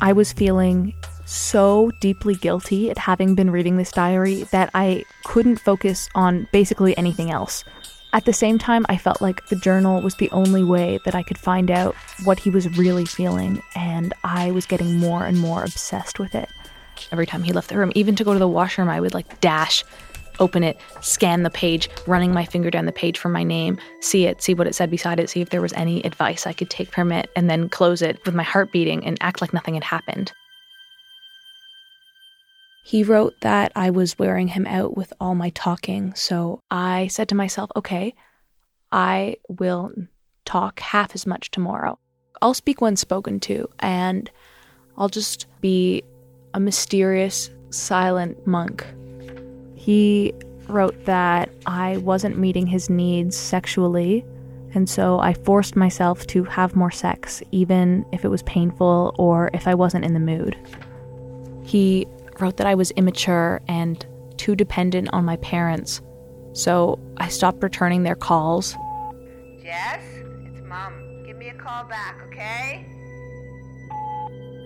I 0.00 0.12
was 0.12 0.32
feeling 0.32 0.94
so 1.26 1.92
deeply 2.00 2.34
guilty 2.34 2.90
at 2.90 2.98
having 2.98 3.34
been 3.34 3.50
reading 3.50 3.76
this 3.76 3.92
diary 3.92 4.44
that 4.44 4.70
I 4.74 5.04
couldn't 5.24 5.60
focus 5.60 6.08
on 6.14 6.48
basically 6.52 6.96
anything 6.96 7.30
else. 7.30 7.64
At 8.12 8.24
the 8.24 8.32
same 8.32 8.58
time, 8.58 8.84
I 8.88 8.96
felt 8.96 9.20
like 9.20 9.46
the 9.46 9.56
journal 9.56 10.02
was 10.02 10.16
the 10.16 10.30
only 10.30 10.64
way 10.64 10.98
that 11.04 11.14
I 11.14 11.22
could 11.22 11.38
find 11.38 11.70
out 11.70 11.94
what 12.24 12.40
he 12.40 12.50
was 12.50 12.76
really 12.76 13.04
feeling, 13.04 13.62
and 13.76 14.12
I 14.24 14.50
was 14.50 14.66
getting 14.66 14.96
more 14.96 15.24
and 15.24 15.38
more 15.38 15.62
obsessed 15.62 16.18
with 16.18 16.34
it. 16.34 16.48
Every 17.12 17.26
time 17.26 17.44
he 17.44 17.52
left 17.52 17.68
the 17.68 17.78
room, 17.78 17.92
even 17.94 18.16
to 18.16 18.24
go 18.24 18.32
to 18.32 18.38
the 18.38 18.48
washroom, 18.48 18.88
I 18.88 19.00
would 19.00 19.14
like 19.14 19.40
dash, 19.40 19.84
open 20.40 20.64
it, 20.64 20.78
scan 21.00 21.42
the 21.42 21.50
page, 21.50 21.88
running 22.06 22.32
my 22.32 22.44
finger 22.44 22.70
down 22.70 22.86
the 22.86 22.92
page 22.92 23.18
for 23.18 23.28
my 23.28 23.44
name, 23.44 23.78
see 24.00 24.26
it, 24.26 24.42
see 24.42 24.54
what 24.54 24.66
it 24.66 24.74
said 24.74 24.90
beside 24.90 25.20
it, 25.20 25.30
see 25.30 25.40
if 25.40 25.50
there 25.50 25.62
was 25.62 25.72
any 25.74 26.02
advice 26.02 26.46
I 26.46 26.52
could 26.52 26.70
take 26.70 26.90
from 26.90 27.12
it, 27.12 27.30
and 27.36 27.48
then 27.48 27.68
close 27.68 28.02
it 28.02 28.24
with 28.24 28.34
my 28.34 28.42
heart 28.42 28.72
beating 28.72 29.06
and 29.06 29.18
act 29.20 29.40
like 29.40 29.52
nothing 29.52 29.74
had 29.74 29.84
happened. 29.84 30.32
He 32.84 33.04
wrote 33.04 33.40
that 33.42 33.70
I 33.76 33.90
was 33.90 34.18
wearing 34.18 34.48
him 34.48 34.66
out 34.66 34.96
with 34.96 35.12
all 35.20 35.34
my 35.34 35.50
talking, 35.50 36.14
so 36.14 36.60
I 36.70 37.06
said 37.06 37.28
to 37.28 37.34
myself, 37.34 37.70
okay, 37.76 38.14
I 38.90 39.36
will 39.48 39.92
talk 40.44 40.80
half 40.80 41.14
as 41.14 41.26
much 41.26 41.50
tomorrow. 41.50 41.98
I'll 42.42 42.54
speak 42.54 42.80
when 42.80 42.96
spoken 42.96 43.38
to, 43.40 43.68
and 43.78 44.30
I'll 44.96 45.08
just 45.08 45.46
be 45.60 46.02
a 46.54 46.58
mysterious, 46.58 47.50
silent 47.70 48.46
monk. 48.46 48.84
He 49.80 50.34
wrote 50.68 51.06
that 51.06 51.48
I 51.64 51.96
wasn't 51.96 52.36
meeting 52.36 52.66
his 52.66 52.90
needs 52.90 53.34
sexually, 53.34 54.26
and 54.74 54.86
so 54.86 55.18
I 55.20 55.32
forced 55.32 55.74
myself 55.74 56.26
to 56.26 56.44
have 56.44 56.76
more 56.76 56.90
sex, 56.90 57.42
even 57.50 58.04
if 58.12 58.22
it 58.22 58.28
was 58.28 58.42
painful 58.42 59.14
or 59.16 59.48
if 59.54 59.66
I 59.66 59.74
wasn't 59.74 60.04
in 60.04 60.12
the 60.12 60.20
mood. 60.20 60.54
He 61.64 62.06
wrote 62.38 62.58
that 62.58 62.66
I 62.66 62.74
was 62.74 62.90
immature 62.90 63.62
and 63.68 64.04
too 64.36 64.54
dependent 64.54 65.08
on 65.14 65.24
my 65.24 65.36
parents, 65.36 66.02
so 66.52 66.98
I 67.16 67.28
stopped 67.28 67.62
returning 67.62 68.02
their 68.02 68.16
calls. 68.16 68.76
Jess, 69.62 70.04
it's 70.44 70.60
Mom. 70.60 71.24
Give 71.24 71.38
me 71.38 71.48
a 71.48 71.54
call 71.54 71.84
back, 71.84 72.20
okay? 72.26 72.84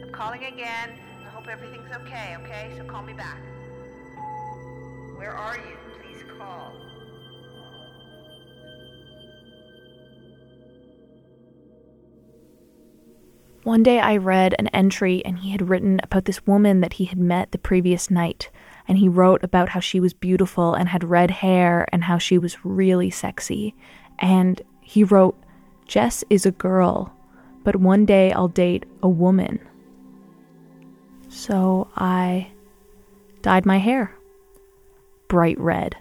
I'm 0.03 0.11
calling 0.13 0.43
again. 0.43 0.99
I 1.25 1.31
hope 1.31 1.47
everything's 1.47 1.93
okay, 2.03 2.37
okay? 2.41 2.73
So 2.77 2.83
call 2.83 3.05
me 3.05 3.13
back. 3.13 3.39
Where 5.17 5.33
are 5.33 5.57
you? 5.57 5.77
Please 6.03 6.25
call. 6.39 6.73
One 13.63 13.83
day 13.83 14.01
I 14.01 14.17
read 14.17 14.55
an 14.59 14.69
entry 14.69 15.25
and 15.25 15.39
he 15.39 15.51
had 15.51 15.69
written 15.69 16.01
about 16.03 16.25
this 16.25 16.47
woman 16.47 16.81
that 16.81 16.95
he 16.95 17.05
had 17.05 17.19
met 17.19 17.53
the 17.53 17.59
previous 17.59 18.11
night. 18.11 18.51
And 18.87 18.99
he 18.99 19.09
wrote 19.09 19.43
about 19.43 19.71
how 19.71 19.81
she 19.81 20.01
was 20.01 20.13
beautiful 20.13 20.75
and 20.75 20.89
had 20.89 21.05
red 21.05 21.31
hair 21.31 21.89
and 21.91 22.05
how 22.05 22.19
she 22.19 22.37
was 22.37 22.65
really 22.65 23.09
sexy. 23.09 23.75
And 24.19 24.61
he 24.81 25.05
wrote, 25.05 25.39
Jess 25.87 26.25
is 26.29 26.45
a 26.45 26.51
girl, 26.51 27.15
but 27.63 27.77
one 27.77 28.05
day 28.05 28.33
I'll 28.33 28.49
date 28.49 28.85
a 29.03 29.09
woman. 29.09 29.61
So 31.29 31.89
I 31.97 32.49
dyed 33.43 33.65
my 33.65 33.79
hair 33.79 34.14
bright 35.29 35.59
red 35.59 35.97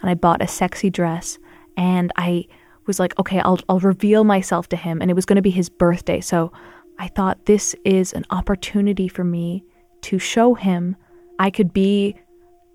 and 0.00 0.10
I 0.10 0.14
bought 0.14 0.42
a 0.42 0.48
sexy 0.48 0.90
dress 0.90 1.38
and 1.76 2.12
I 2.16 2.46
was 2.86 2.98
like, 2.98 3.18
okay, 3.18 3.40
I'll, 3.40 3.58
I'll 3.68 3.80
reveal 3.80 4.24
myself 4.24 4.68
to 4.70 4.76
him. 4.76 5.00
And 5.00 5.10
it 5.10 5.14
was 5.14 5.26
going 5.26 5.36
to 5.36 5.42
be 5.42 5.50
his 5.50 5.68
birthday. 5.68 6.20
So 6.20 6.52
I 6.98 7.08
thought 7.08 7.46
this 7.46 7.74
is 7.84 8.12
an 8.12 8.24
opportunity 8.30 9.08
for 9.08 9.24
me 9.24 9.64
to 10.02 10.18
show 10.18 10.54
him 10.54 10.96
I 11.38 11.50
could 11.50 11.72
be 11.72 12.16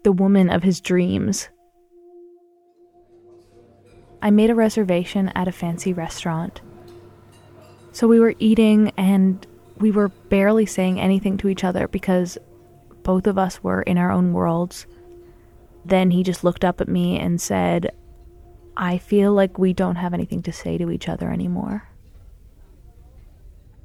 the 0.04 0.12
woman 0.12 0.50
of 0.50 0.64
his 0.64 0.82
dreams. 0.82 1.50
I 4.22 4.32
made 4.32 4.50
a 4.50 4.56
reservation 4.56 5.30
at 5.36 5.48
a 5.48 5.52
fancy 5.52 5.94
restaurant. 5.94 6.62
So 7.92 8.08
we 8.08 8.20
were 8.20 8.34
eating 8.40 8.92
and 8.98 9.46
we 9.78 9.92
were 9.92 10.10
barely 10.10 10.66
saying 10.66 11.00
anything 11.00 11.38
to 11.38 11.50
each 11.50 11.64
other 11.64 11.88
because 11.88 12.38
both 13.04 13.28
of 13.28 13.38
us 13.38 13.64
were 13.64 13.84
in 13.84 13.98
our 13.98 14.12
own 14.12 14.34
worlds. 14.34 14.88
Then 15.86 16.12
he 16.12 16.24
just 16.24 16.44
looked 16.44 16.66
up 16.66 16.82
at 16.82 16.88
me 16.88 17.20
and 17.20 17.40
said, 17.40 17.92
I 18.76 18.98
feel 18.98 19.32
like 19.34 19.58
we 19.58 19.74
don't 19.74 19.96
have 19.96 20.14
anything 20.14 20.42
to 20.44 20.52
say 20.52 20.78
to 20.78 20.92
each 20.92 21.08
other 21.08 21.32
anymore 21.32 21.88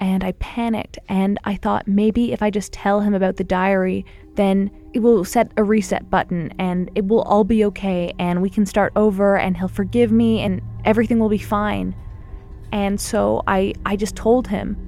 and 0.01 0.25
I 0.25 0.33
panicked 0.33 0.99
and 1.09 1.39
I 1.45 1.57
thought 1.57 1.87
maybe 1.87 2.33
if 2.33 2.43
I 2.43 2.51
just 2.51 2.73
tell 2.73 3.01
him 3.01 3.15
about 3.15 3.37
the 3.37 3.45
diary, 3.45 4.07
then 4.35 4.71
it 4.95 5.01
will 5.01 5.25
set 5.25 5.53
a 5.59 5.63
reset 5.63 6.09
button 6.11 6.55
and 6.59 6.91
it 6.95 7.07
will 7.07 7.21
all 7.23 7.45
be 7.45 7.65
okay 7.67 8.13
and 8.19 8.41
we 8.41 8.49
can 8.49 8.65
start 8.65 8.95
over 8.97 9.37
and 9.37 9.59
he'll 9.59 9.69
forgive 9.69 10.11
me 10.11 10.41
and 10.41 10.63
everything 10.87 11.19
will 11.19 11.29
be 11.29 11.39
fine. 11.39 11.95
And 12.73 12.99
so 12.99 13.43
I 13.47 13.75
I 13.85 13.97
just 13.97 14.17
told 14.17 14.49
him. 14.49 14.87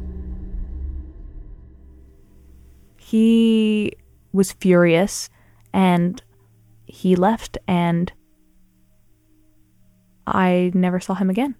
he 2.96 3.92
was 4.32 4.52
furious 4.52 5.28
and 5.74 6.22
he 6.92 7.16
left, 7.16 7.56
and 7.66 8.12
I 10.26 10.70
never 10.74 11.00
saw 11.00 11.14
him 11.14 11.30
again. 11.30 11.54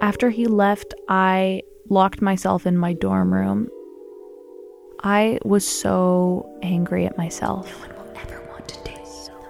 After 0.00 0.30
he 0.30 0.46
left, 0.46 0.94
I 1.06 1.60
locked 1.90 2.22
myself 2.22 2.66
in 2.66 2.78
my 2.78 2.94
dorm 2.94 3.34
room. 3.34 3.68
I 5.02 5.38
was 5.44 5.68
so 5.68 6.50
angry 6.62 7.04
at 7.04 7.18
myself. 7.18 7.86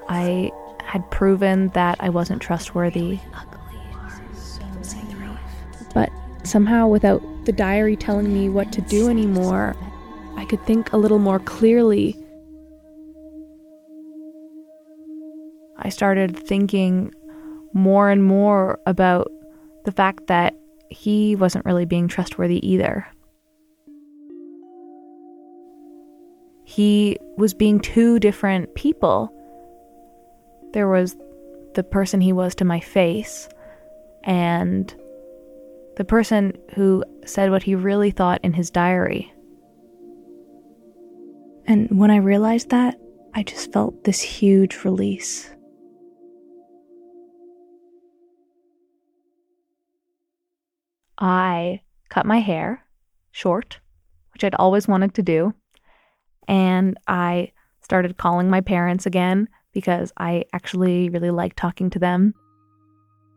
I 0.08 0.50
had 0.82 1.08
proven 1.12 1.68
that 1.74 1.98
I 2.00 2.08
wasn't 2.08 2.42
trustworthy. 2.42 3.20
But 5.94 6.10
somehow, 6.46 6.86
without 6.86 7.22
the 7.44 7.52
diary 7.52 7.96
telling 7.96 8.32
me 8.32 8.48
what 8.48 8.72
to 8.72 8.80
do 8.82 9.08
anymore, 9.08 9.74
I 10.36 10.44
could 10.44 10.64
think 10.64 10.92
a 10.92 10.96
little 10.96 11.18
more 11.18 11.38
clearly. 11.38 12.16
I 15.78 15.88
started 15.88 16.38
thinking 16.38 17.12
more 17.72 18.10
and 18.10 18.24
more 18.24 18.78
about 18.86 19.30
the 19.84 19.92
fact 19.92 20.28
that 20.28 20.54
he 20.88 21.36
wasn't 21.36 21.66
really 21.66 21.84
being 21.84 22.08
trustworthy 22.08 22.66
either. 22.66 23.06
He 26.64 27.18
was 27.36 27.52
being 27.52 27.80
two 27.80 28.18
different 28.18 28.74
people. 28.74 29.30
There 30.72 30.88
was 30.88 31.16
the 31.74 31.82
person 31.82 32.20
he 32.20 32.32
was 32.32 32.54
to 32.56 32.64
my 32.64 32.80
face, 32.80 33.48
and 34.22 34.94
the 35.96 36.04
person 36.04 36.52
who 36.74 37.04
said 37.24 37.50
what 37.50 37.62
he 37.62 37.74
really 37.74 38.10
thought 38.10 38.40
in 38.42 38.52
his 38.52 38.70
diary. 38.70 39.32
And 41.66 41.88
when 41.98 42.10
I 42.10 42.16
realized 42.16 42.70
that, 42.70 42.96
I 43.34 43.42
just 43.42 43.72
felt 43.72 44.04
this 44.04 44.20
huge 44.20 44.84
release. 44.84 45.50
I 51.18 51.80
cut 52.08 52.26
my 52.26 52.38
hair 52.38 52.84
short, 53.32 53.80
which 54.32 54.44
I'd 54.44 54.54
always 54.56 54.86
wanted 54.86 55.14
to 55.14 55.22
do, 55.22 55.54
and 56.48 56.98
I 57.06 57.52
started 57.80 58.16
calling 58.16 58.50
my 58.50 58.60
parents 58.60 59.06
again 59.06 59.48
because 59.72 60.12
I 60.16 60.44
actually 60.52 61.08
really 61.08 61.30
like 61.30 61.54
talking 61.54 61.90
to 61.90 61.98
them. 61.98 62.34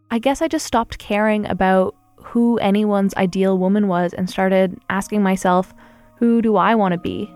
I 0.09 0.19
guess 0.19 0.41
I 0.41 0.47
just 0.47 0.65
stopped 0.65 0.99
caring 0.99 1.45
about 1.45 1.95
who 2.27 2.57
anyone's 2.57 3.13
ideal 3.15 3.57
woman 3.57 3.87
was 3.87 4.13
and 4.13 4.29
started 4.29 4.77
asking 4.89 5.23
myself, 5.23 5.73
who 6.17 6.41
do 6.41 6.57
I 6.57 6.75
want 6.75 6.91
to 6.91 6.97
be? 6.97 7.31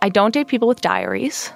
I 0.00 0.08
don't 0.08 0.32
date 0.32 0.48
people 0.48 0.66
with 0.68 0.80
diaries. 0.80 1.52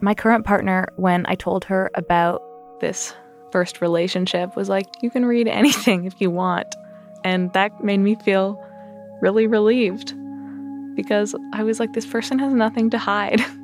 My 0.00 0.14
current 0.14 0.46
partner, 0.46 0.88
when 0.96 1.26
I 1.26 1.34
told 1.34 1.64
her 1.64 1.90
about 1.94 2.40
this 2.80 3.14
first 3.50 3.80
relationship, 3.80 4.54
was 4.56 4.68
like, 4.68 4.86
You 5.02 5.10
can 5.10 5.26
read 5.26 5.48
anything 5.48 6.04
if 6.04 6.20
you 6.20 6.30
want. 6.30 6.74
And 7.24 7.52
that 7.52 7.82
made 7.82 7.98
me 7.98 8.14
feel 8.14 8.64
really 9.20 9.46
relieved 9.46 10.14
because 10.94 11.34
I 11.52 11.64
was 11.64 11.80
like, 11.80 11.92
This 11.92 12.06
person 12.06 12.38
has 12.38 12.54
nothing 12.54 12.90
to 12.90 12.98
hide. 12.98 13.44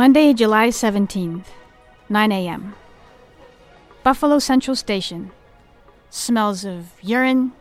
Monday, 0.00 0.32
July 0.32 0.68
17th, 0.68 1.44
9 2.08 2.32
a.m. 2.32 2.74
Buffalo 4.02 4.38
Central 4.38 4.74
Station. 4.74 5.30
Smells 6.08 6.64
of 6.64 6.92
urine, 7.02 7.52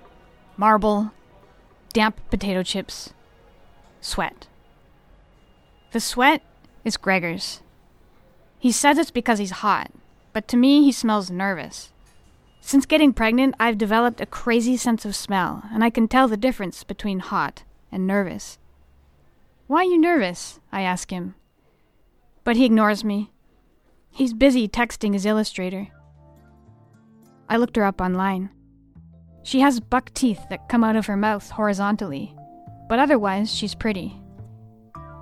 marble, 0.56 1.12
damp 1.92 2.18
potato 2.30 2.64
chips, 2.64 3.14
sweat. 4.00 4.48
The 5.92 6.00
sweat 6.00 6.42
is 6.86 6.96
Gregor's. 6.96 7.60
He 8.58 8.72
says 8.72 8.98
it's 8.98 9.12
because 9.12 9.40
he's 9.40 9.60
hot, 9.60 9.92
but 10.32 10.48
to 10.48 10.56
me, 10.56 10.82
he 10.82 10.94
smells 10.94 11.30
nervous. 11.30 11.92
Since 12.62 12.86
getting 12.86 13.12
pregnant, 13.12 13.54
I've 13.60 13.78
developed 13.78 14.22
a 14.22 14.26
crazy 14.26 14.78
sense 14.78 15.04
of 15.04 15.14
smell, 15.14 15.64
and 15.74 15.84
I 15.84 15.90
can 15.90 16.08
tell 16.08 16.30
the 16.30 16.38
difference 16.38 16.86
between 16.86 17.20
hot 17.20 17.64
and 17.92 18.08
nervous. 18.08 18.58
Why 19.68 19.80
are 19.80 19.92
you 19.92 20.00
nervous? 20.00 20.62
I 20.72 20.84
ask 20.84 21.12
him 21.12 21.36
but 22.50 22.58
he 22.58 22.66
ignores 22.66 23.04
me. 23.04 23.30
He's 24.10 24.34
busy 24.34 24.68
texting 24.68 25.14
his 25.14 25.28
illustrator. 25.28 25.88
I 27.48 27.58
looked 27.58 27.76
her 27.76 27.84
up 27.84 28.02
online. 28.02 28.50
She 29.44 29.60
has 29.60 29.80
buck 29.80 30.12
teeth 30.16 30.42
that 30.50 30.68
come 30.68 30.84
out 30.84 30.96
of 30.96 31.06
her 31.06 31.16
mouth 31.16 31.48
horizontally, 31.52 32.36
but 32.88 32.98
otherwise, 32.98 33.54
she's 33.54 33.76
pretty. 33.76 34.20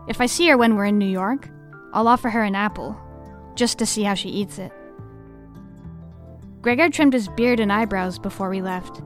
If 0.07 0.21
I 0.21 0.25
see 0.25 0.47
her 0.47 0.57
when 0.57 0.77
we're 0.77 0.85
in 0.85 0.97
New 0.97 1.05
York, 1.05 1.49
I'll 1.91 2.07
offer 2.07 2.29
her 2.29 2.43
an 2.43 2.55
apple, 2.55 2.97
just 3.55 3.77
to 3.79 3.85
see 3.85 4.03
how 4.03 4.13
she 4.13 4.29
eats 4.29 4.57
it. 4.57 4.71
Gregor 6.61 6.89
trimmed 6.89 7.11
his 7.11 7.27
beard 7.35 7.59
and 7.59 7.73
eyebrows 7.73 8.19
before 8.19 8.49
we 8.49 8.61
left. 8.61 9.01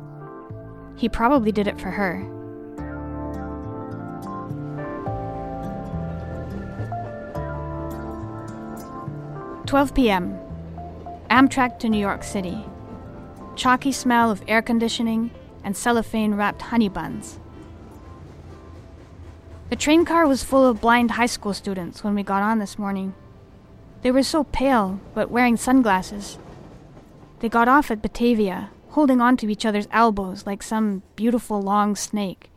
He 0.96 1.10
probably 1.10 1.52
did 1.52 1.68
it 1.68 1.82
for 1.82 1.90
her. 1.90 2.22
12 9.72 9.94
p.m. 9.94 10.38
Amtrak 11.30 11.80
to 11.80 11.88
New 11.88 11.98
York 11.98 12.26
City. 12.26 12.58
Chalky 13.56 13.94
smell 13.94 14.30
of 14.30 14.44
air 14.46 14.62
conditioning 14.62 15.32
and 15.64 15.78
cellophane 15.78 16.36
wrapped 16.36 16.64
honey 16.64 16.90
buns. 16.90 17.40
The 19.70 19.78
train 19.78 20.04
car 20.04 20.28
was 20.28 20.44
full 20.44 20.68
of 20.68 20.82
blind 20.82 21.12
high 21.12 21.26
school 21.26 21.54
students 21.54 22.04
when 22.04 22.16
we 22.16 22.22
got 22.22 22.44
on 22.44 22.60
this 22.60 22.78
morning. 22.78 23.14
They 24.02 24.12
were 24.12 24.24
so 24.24 24.44
pale, 24.44 25.00
but 25.14 25.32
wearing 25.32 25.56
sunglasses. 25.56 26.38
They 27.40 27.48
got 27.48 27.70
off 27.70 27.90
at 27.90 28.02
Batavia, 28.02 28.72
holding 28.90 29.22
on 29.22 29.38
to 29.38 29.50
each 29.50 29.66
other's 29.66 29.88
elbows 29.94 30.46
like 30.46 30.64
some 30.64 31.02
beautiful 31.16 31.62
long 31.62 31.96
snake. 31.96 32.52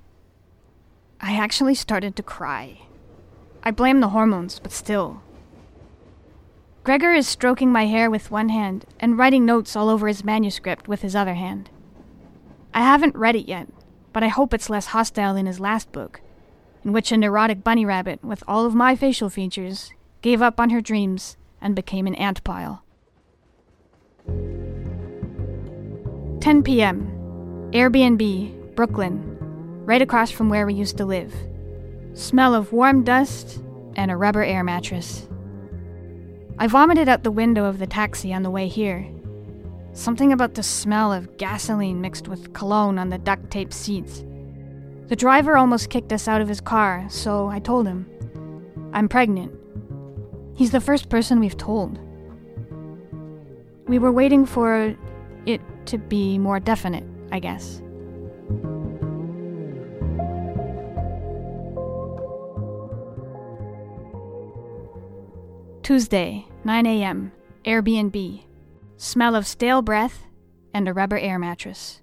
I 1.21 1.37
actually 1.37 1.77
started 1.77 2.17
to 2.17 2.25
cry. 2.25 2.81
I 3.63 3.71
blame 3.71 4.01
the 4.01 4.09
hormones, 4.09 4.59
but 4.59 4.73
still, 4.73 5.23
Gregor 6.85 7.13
is 7.13 7.27
stroking 7.27 7.73
my 7.73 7.87
hair 7.87 8.11
with 8.11 8.31
one 8.31 8.51
hand 8.51 8.85
and 9.01 9.17
writing 9.17 9.47
notes 9.47 9.75
all 9.75 9.89
over 9.89 10.07
his 10.07 10.23
manuscript 10.23 10.87
with 10.87 11.01
his 11.01 11.17
other 11.17 11.33
hand. 11.33 11.71
I 12.75 12.83
haven't 12.83 13.17
read 13.17 13.37
it 13.37 13.49
yet, 13.49 13.69
but 14.13 14.23
I 14.23 14.29
hope 14.29 14.53
it's 14.53 14.69
less 14.69 14.89
hostile 14.89 15.33
than 15.33 15.47
his 15.47 15.59
last 15.59 15.93
book, 15.93 16.21
in 16.85 16.93
which 16.93 17.11
a 17.11 17.17
neurotic 17.17 17.65
bunny 17.65 17.87
rabbit 17.87 18.23
with 18.23 18.45
all 18.47 18.67
of 18.67 18.75
my 18.75 18.95
facial 18.97 19.31
features 19.31 19.95
gave 20.21 20.43
up 20.43 20.61
on 20.61 20.69
her 20.69 20.83
dreams 20.83 21.39
and 21.59 21.75
became 21.75 22.07
an 22.07 22.17
ant 22.17 22.45
pile. 22.45 22.85
10 24.27 26.63
p.m. 26.65 27.71
Airbnb, 27.73 28.75
Brooklyn, 28.75 29.39
right 29.87 30.03
across 30.03 30.31
from 30.31 30.51
where 30.51 30.67
we 30.67 30.75
used 30.75 30.99
to 30.99 31.07
live. 31.07 31.33
Smell 32.13 32.55
of 32.55 32.75
warm 32.75 33.05
dust 33.05 33.63
and 33.97 34.11
a 34.11 34.19
rubber 34.19 34.45
air 34.45 34.63
mattress. 34.63 35.27
I 36.59 36.67
vomited 36.69 37.09
out 37.09 37.25
the 37.25 37.31
window 37.31 37.65
of 37.65 37.79
the 37.79 37.87
taxi 37.87 38.33
on 38.33 38.43
the 38.43 38.51
way 38.51 38.69
here. 38.69 39.09
Something 39.93 40.33
about 40.33 40.55
the 40.55 40.63
smell 40.63 41.13
of 41.13 41.37
gasoline 41.37 42.01
mixed 42.01 42.29
with 42.29 42.53
cologne 42.53 42.99
on 42.99 43.09
the 43.09 43.19
duct 43.19 43.51
tape 43.51 43.73
seats. 43.73 44.25
The 45.09 45.17
driver 45.17 45.57
almost 45.57 45.91
kicked 45.91 46.13
us 46.13 46.29
out 46.29 46.41
of 46.41 46.49
his 46.49 46.61
car, 46.61 47.07
so 47.09 47.49
I 47.49 47.59
told 47.59 47.87
him. 47.87 48.07
I'm 48.93 49.09
pregnant. 49.09 49.53
He's 50.57 50.71
the 50.71 50.81
first 50.81 51.09
person 51.09 51.41
we've 51.41 51.57
told. 51.57 51.99
We 53.87 53.99
were 53.99 54.13
waiting 54.13 54.47
for 54.47 54.97
it 55.47 55.61
to 55.87 55.99
be 55.99 56.39
more 56.39 56.61
definite, 56.61 57.05
I 57.33 57.41
guess. 57.41 57.83
Tuesday, 65.85 66.47
9 66.65 66.87
a.m., 66.87 67.31
Airbnb. 67.67 68.43
smell 68.97 69.35
of 69.35 69.47
stale 69.47 69.83
breath, 69.83 70.25
and 70.73 70.89
a 70.89 70.95
rubber 70.95 71.19
air 71.19 71.39
mattress. 71.39 72.01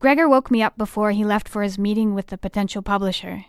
Gregor 0.00 0.28
woke 0.28 0.50
me 0.50 0.60
up 0.60 0.76
before 0.76 1.12
he 1.12 1.24
left 1.24 1.48
for 1.48 1.62
his 1.62 1.78
meeting 1.78 2.12
with 2.12 2.26
the 2.26 2.36
potential 2.36 2.82
publisher. 2.82 3.44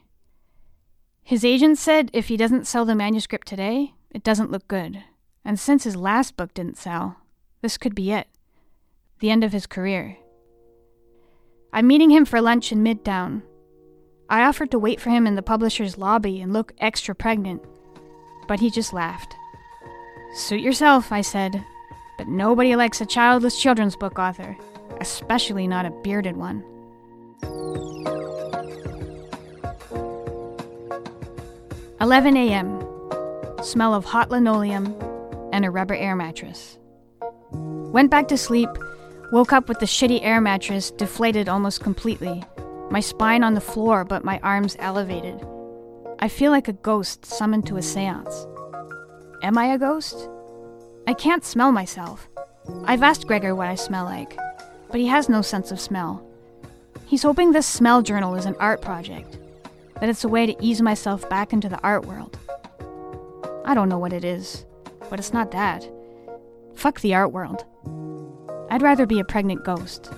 His 1.23 1.43
agent 1.43 1.79
said 1.79 2.11
if 2.13 2.27
he 2.27 2.37
doesn't 2.37 2.67
sell 2.67 2.85
the 2.85 2.93
manuscript 2.93 3.47
today, 3.47 3.95
it 4.11 4.21
doesn't 4.21 4.51
look 4.51 4.67
good. 4.67 5.03
And 5.43 5.59
since 5.59 5.83
his 5.83 5.95
last 5.95 6.37
book 6.37 6.53
didn't 6.53 6.77
sell, 6.77 7.17
this 7.63 7.79
could 7.79 7.95
be 7.95 8.11
it 8.11 8.27
the 9.19 9.31
end 9.31 9.43
of 9.43 9.51
his 9.51 9.65
career. 9.65 10.17
I'm 11.73 11.87
meeting 11.87 12.11
him 12.11 12.25
for 12.25 12.39
lunch 12.39 12.71
in 12.71 12.83
Midtown. 12.83 13.41
I 14.29 14.43
offered 14.43 14.69
to 14.71 14.79
wait 14.79 15.01
for 15.01 15.09
him 15.09 15.25
in 15.25 15.33
the 15.33 15.41
publisher's 15.41 15.97
lobby 15.97 16.39
and 16.39 16.53
look 16.53 16.73
extra 16.77 17.15
pregnant, 17.15 17.63
but 18.51 18.59
he 18.59 18.69
just 18.69 18.91
laughed. 18.91 19.37
Suit 20.33 20.59
yourself, 20.59 21.13
I 21.13 21.21
said, 21.21 21.63
but 22.17 22.27
nobody 22.27 22.75
likes 22.75 22.99
a 22.99 23.05
childless 23.05 23.57
children's 23.57 23.95
book 23.95 24.19
author, 24.19 24.57
especially 24.99 25.69
not 25.69 25.85
a 25.85 25.89
bearded 26.03 26.35
one. 26.35 26.61
Eleven 32.01 32.35
a.m. 32.35 32.81
Smell 33.63 33.93
of 33.93 34.03
hot 34.03 34.29
linoleum 34.29 34.93
and 35.53 35.63
a 35.63 35.71
rubber 35.71 35.95
air 35.95 36.17
mattress. 36.17 36.77
Went 37.53 38.11
back 38.11 38.27
to 38.27 38.37
sleep 38.37 38.67
Woke 39.31 39.53
up 39.53 39.69
with 39.69 39.79
the 39.79 39.85
shitty 39.85 40.19
air 40.23 40.41
mattress 40.41 40.91
deflated 40.91 41.47
almost 41.47 41.79
completely, 41.79 42.43
my 42.89 42.99
spine 42.99 43.45
on 43.45 43.53
the 43.53 43.61
floor 43.61 44.03
but 44.03 44.25
my 44.25 44.41
arms 44.43 44.75
elevated. 44.77 45.41
I 46.23 46.27
feel 46.27 46.51
like 46.51 46.67
a 46.67 46.73
ghost 46.73 47.25
summoned 47.25 47.65
to 47.65 47.77
a 47.77 47.81
seance. 47.81 48.45
Am 49.41 49.57
I 49.57 49.73
a 49.73 49.79
ghost? 49.79 50.29
I 51.07 51.15
can't 51.15 51.43
smell 51.43 51.71
myself. 51.71 52.29
I've 52.85 53.01
asked 53.01 53.25
Gregor 53.25 53.55
what 53.55 53.67
I 53.67 53.73
smell 53.73 54.05
like, 54.05 54.37
but 54.91 54.99
he 54.99 55.07
has 55.07 55.29
no 55.29 55.41
sense 55.41 55.71
of 55.71 55.79
smell. 55.79 56.23
He's 57.07 57.23
hoping 57.23 57.51
this 57.51 57.65
smell 57.65 58.03
journal 58.03 58.35
is 58.35 58.45
an 58.45 58.55
art 58.59 58.83
project, 58.83 59.39
that 59.99 60.09
it's 60.09 60.23
a 60.23 60.29
way 60.29 60.45
to 60.45 60.63
ease 60.63 60.79
myself 60.79 61.27
back 61.27 61.53
into 61.53 61.69
the 61.69 61.81
art 61.81 62.05
world. 62.05 62.37
I 63.65 63.73
don't 63.73 63.89
know 63.89 63.97
what 63.97 64.13
it 64.13 64.23
is, 64.23 64.63
but 65.09 65.17
it's 65.17 65.33
not 65.33 65.49
that. 65.51 65.89
Fuck 66.75 67.01
the 67.01 67.15
art 67.15 67.31
world. 67.31 67.65
I'd 68.69 68.83
rather 68.83 69.07
be 69.07 69.19
a 69.19 69.25
pregnant 69.25 69.65
ghost. 69.65 70.13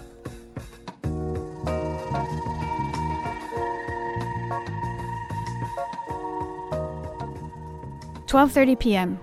Twelve 8.33 8.51
thirty 8.51 8.75
p.m. 8.75 9.19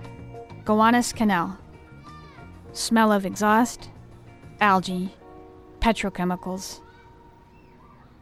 Gowanus 0.63 1.13
Canal. 1.13 1.59
Smell 2.71 3.11
of 3.11 3.25
exhaust, 3.25 3.89
algae, 4.61 5.13
petrochemicals. 5.81 6.79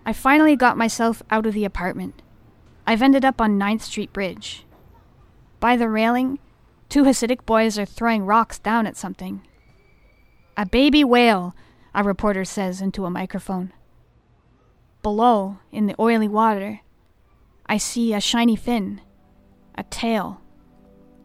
I 0.03 0.13
finally 0.13 0.55
got 0.55 0.79
myself 0.79 1.21
out 1.29 1.45
of 1.45 1.53
the 1.53 1.63
apartment. 1.63 2.23
I've 2.87 3.03
ended 3.03 3.23
up 3.23 3.39
on 3.39 3.59
9th 3.59 3.81
Street 3.81 4.11
Bridge. 4.11 4.65
By 5.59 5.77
the 5.77 5.87
railing, 5.87 6.39
two 6.89 7.03
Hasidic 7.03 7.45
boys 7.45 7.77
are 7.77 7.85
throwing 7.85 8.25
rocks 8.25 8.57
down 8.57 8.87
at 8.87 8.97
something. 8.97 9.43
A 10.57 10.65
baby 10.65 11.03
whale, 11.03 11.55
a 11.93 12.03
reporter 12.03 12.45
says 12.45 12.81
into 12.81 13.05
a 13.05 13.11
microphone. 13.11 13.73
Below, 15.03 15.59
in 15.71 15.85
the 15.85 15.95
oily 15.99 16.27
water, 16.27 16.79
I 17.67 17.77
see 17.77 18.11
a 18.11 18.19
shiny 18.19 18.55
fin, 18.55 19.01
a 19.75 19.83
tail, 19.83 20.41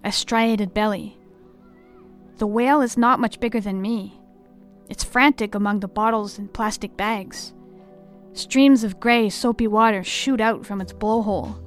a 0.05 0.13
striated 0.13 0.75
belly. 0.75 1.17
The 2.37 2.47
whale 2.47 2.83
is 2.83 2.99
not 2.99 3.21
much 3.21 3.41
bigger 3.41 3.61
than 3.61 3.81
me. 3.81 4.21
It's 4.91 5.03
frantic 5.03 5.55
among 5.55 5.81
the 5.81 5.89
bottles 5.89 6.39
and 6.39 6.53
plastic 6.53 6.97
bags. 6.97 7.55
Streams 8.35 8.85
of 8.85 9.01
gray, 9.01 9.31
soapy 9.31 9.67
water 9.67 10.05
shoot 10.05 10.41
out 10.41 10.67
from 10.67 10.81
its 10.81 10.93
blowhole. 10.93 11.59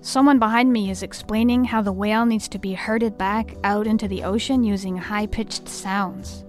Someone 0.00 0.38
behind 0.38 0.72
me 0.72 0.90
is 0.90 1.02
explaining 1.02 1.64
how 1.64 1.82
the 1.82 1.92
whale 1.92 2.24
needs 2.24 2.48
to 2.48 2.58
be 2.58 2.72
herded 2.72 3.18
back 3.18 3.56
out 3.62 3.86
into 3.86 4.08
the 4.08 4.22
ocean 4.22 4.64
using 4.64 4.96
high 4.96 5.26
pitched 5.26 5.68
sounds. 5.68 6.44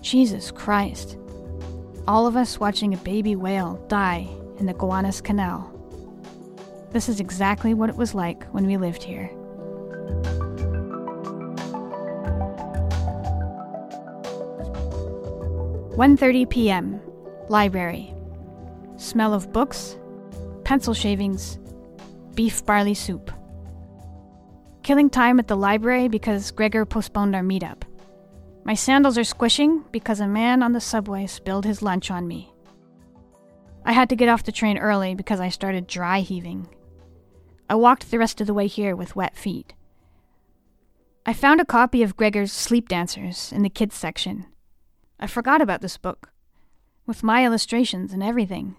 Jesus 0.00 0.50
Christ. 0.50 1.18
All 2.08 2.26
of 2.26 2.36
us 2.36 2.58
watching 2.58 2.94
a 2.94 2.98
baby 2.98 3.36
whale 3.36 3.84
die 3.88 4.28
in 4.58 4.66
the 4.66 4.74
Gowanus 4.74 5.20
Canal. 5.20 5.68
This 6.90 7.08
is 7.08 7.20
exactly 7.20 7.74
what 7.74 7.90
it 7.90 7.96
was 7.96 8.14
like 8.14 8.44
when 8.52 8.66
we 8.66 8.76
lived 8.76 9.02
here. 9.02 9.30
One 15.94 16.16
thirty 16.16 16.46
p.m. 16.46 17.02
Library. 17.50 18.14
Smell 18.96 19.34
of 19.34 19.52
books, 19.52 19.98
pencil 20.64 20.94
shavings, 20.94 21.58
beef 22.34 22.64
barley 22.64 22.94
soup. 22.94 23.30
Killing 24.82 25.10
time 25.10 25.38
at 25.38 25.48
the 25.48 25.56
library 25.56 26.08
because 26.08 26.50
Gregor 26.50 26.86
postponed 26.86 27.36
our 27.36 27.42
meetup. 27.42 27.82
My 28.64 28.72
sandals 28.72 29.18
are 29.18 29.24
squishing 29.24 29.84
because 29.92 30.20
a 30.20 30.26
man 30.26 30.62
on 30.62 30.72
the 30.72 30.80
subway 30.80 31.26
spilled 31.26 31.66
his 31.66 31.82
lunch 31.82 32.10
on 32.10 32.26
me. 32.26 32.54
I 33.84 33.92
had 33.92 34.08
to 34.08 34.16
get 34.16 34.30
off 34.30 34.44
the 34.44 34.50
train 34.50 34.78
early 34.78 35.14
because 35.14 35.40
I 35.40 35.50
started 35.50 35.86
dry 35.86 36.20
heaving. 36.20 36.68
I 37.68 37.74
walked 37.74 38.10
the 38.10 38.18
rest 38.18 38.40
of 38.40 38.46
the 38.46 38.54
way 38.54 38.66
here 38.66 38.96
with 38.96 39.14
wet 39.14 39.36
feet. 39.36 39.74
I 41.26 41.34
found 41.34 41.60
a 41.60 41.66
copy 41.66 42.02
of 42.02 42.16
Gregor's 42.16 42.50
Sleep 42.50 42.88
Dancers 42.88 43.52
in 43.52 43.62
the 43.62 43.68
kids 43.68 43.94
section. 43.94 44.46
I 45.22 45.28
forgot 45.28 45.62
about 45.62 45.82
this 45.82 45.98
book, 45.98 46.32
with 47.06 47.22
my 47.22 47.46
illustrations 47.46 48.12
and 48.12 48.24
everything. 48.24 48.74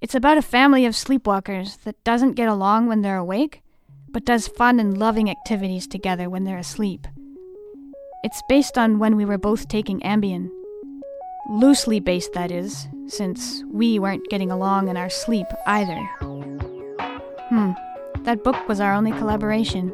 It's 0.00 0.14
about 0.14 0.38
a 0.38 0.42
family 0.42 0.86
of 0.86 0.94
sleepwalkers 0.94 1.82
that 1.82 2.02
doesn't 2.02 2.32
get 2.32 2.48
along 2.48 2.86
when 2.86 3.02
they're 3.02 3.18
awake, 3.18 3.60
but 4.08 4.24
does 4.24 4.48
fun 4.48 4.80
and 4.80 4.96
loving 4.96 5.28
activities 5.28 5.86
together 5.86 6.30
when 6.30 6.44
they're 6.44 6.56
asleep. 6.56 7.06
It's 8.22 8.42
based 8.48 8.78
on 8.78 8.98
when 8.98 9.16
we 9.16 9.26
were 9.26 9.36
both 9.36 9.68
taking 9.68 10.00
Ambien. 10.00 10.48
Loosely 11.50 12.00
based, 12.00 12.32
that 12.32 12.50
is, 12.50 12.88
since 13.06 13.62
we 13.70 13.98
weren't 13.98 14.30
getting 14.30 14.50
along 14.50 14.88
in 14.88 14.96
our 14.96 15.10
sleep 15.10 15.46
either. 15.66 16.00
Hmm, 17.50 17.72
that 18.20 18.42
book 18.42 18.66
was 18.66 18.80
our 18.80 18.94
only 18.94 19.12
collaboration. 19.12 19.92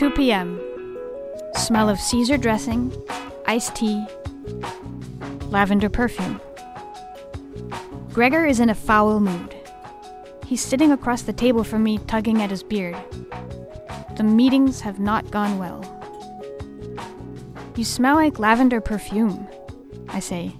Two 0.00 0.08
p.m. 0.08 0.58
Smell 1.56 1.90
of 1.90 2.00
Caesar 2.00 2.38
dressing, 2.38 2.90
iced 3.46 3.76
tea, 3.76 4.02
lavender 5.50 5.90
perfume. 5.90 6.40
Gregor 8.10 8.46
is 8.46 8.60
in 8.60 8.70
a 8.70 8.74
foul 8.74 9.20
mood. 9.20 9.54
He's 10.46 10.62
sitting 10.62 10.90
across 10.90 11.20
the 11.20 11.34
table 11.34 11.64
from 11.64 11.82
me, 11.82 11.98
tugging 12.06 12.40
at 12.40 12.48
his 12.48 12.62
beard. 12.62 12.96
The 14.16 14.22
meetings 14.22 14.80
have 14.80 14.98
not 14.98 15.30
gone 15.30 15.58
well. 15.58 15.84
You 17.76 17.84
smell 17.84 18.14
like 18.14 18.38
lavender 18.38 18.80
perfume, 18.80 19.46
I 20.08 20.20
say. 20.20 20.56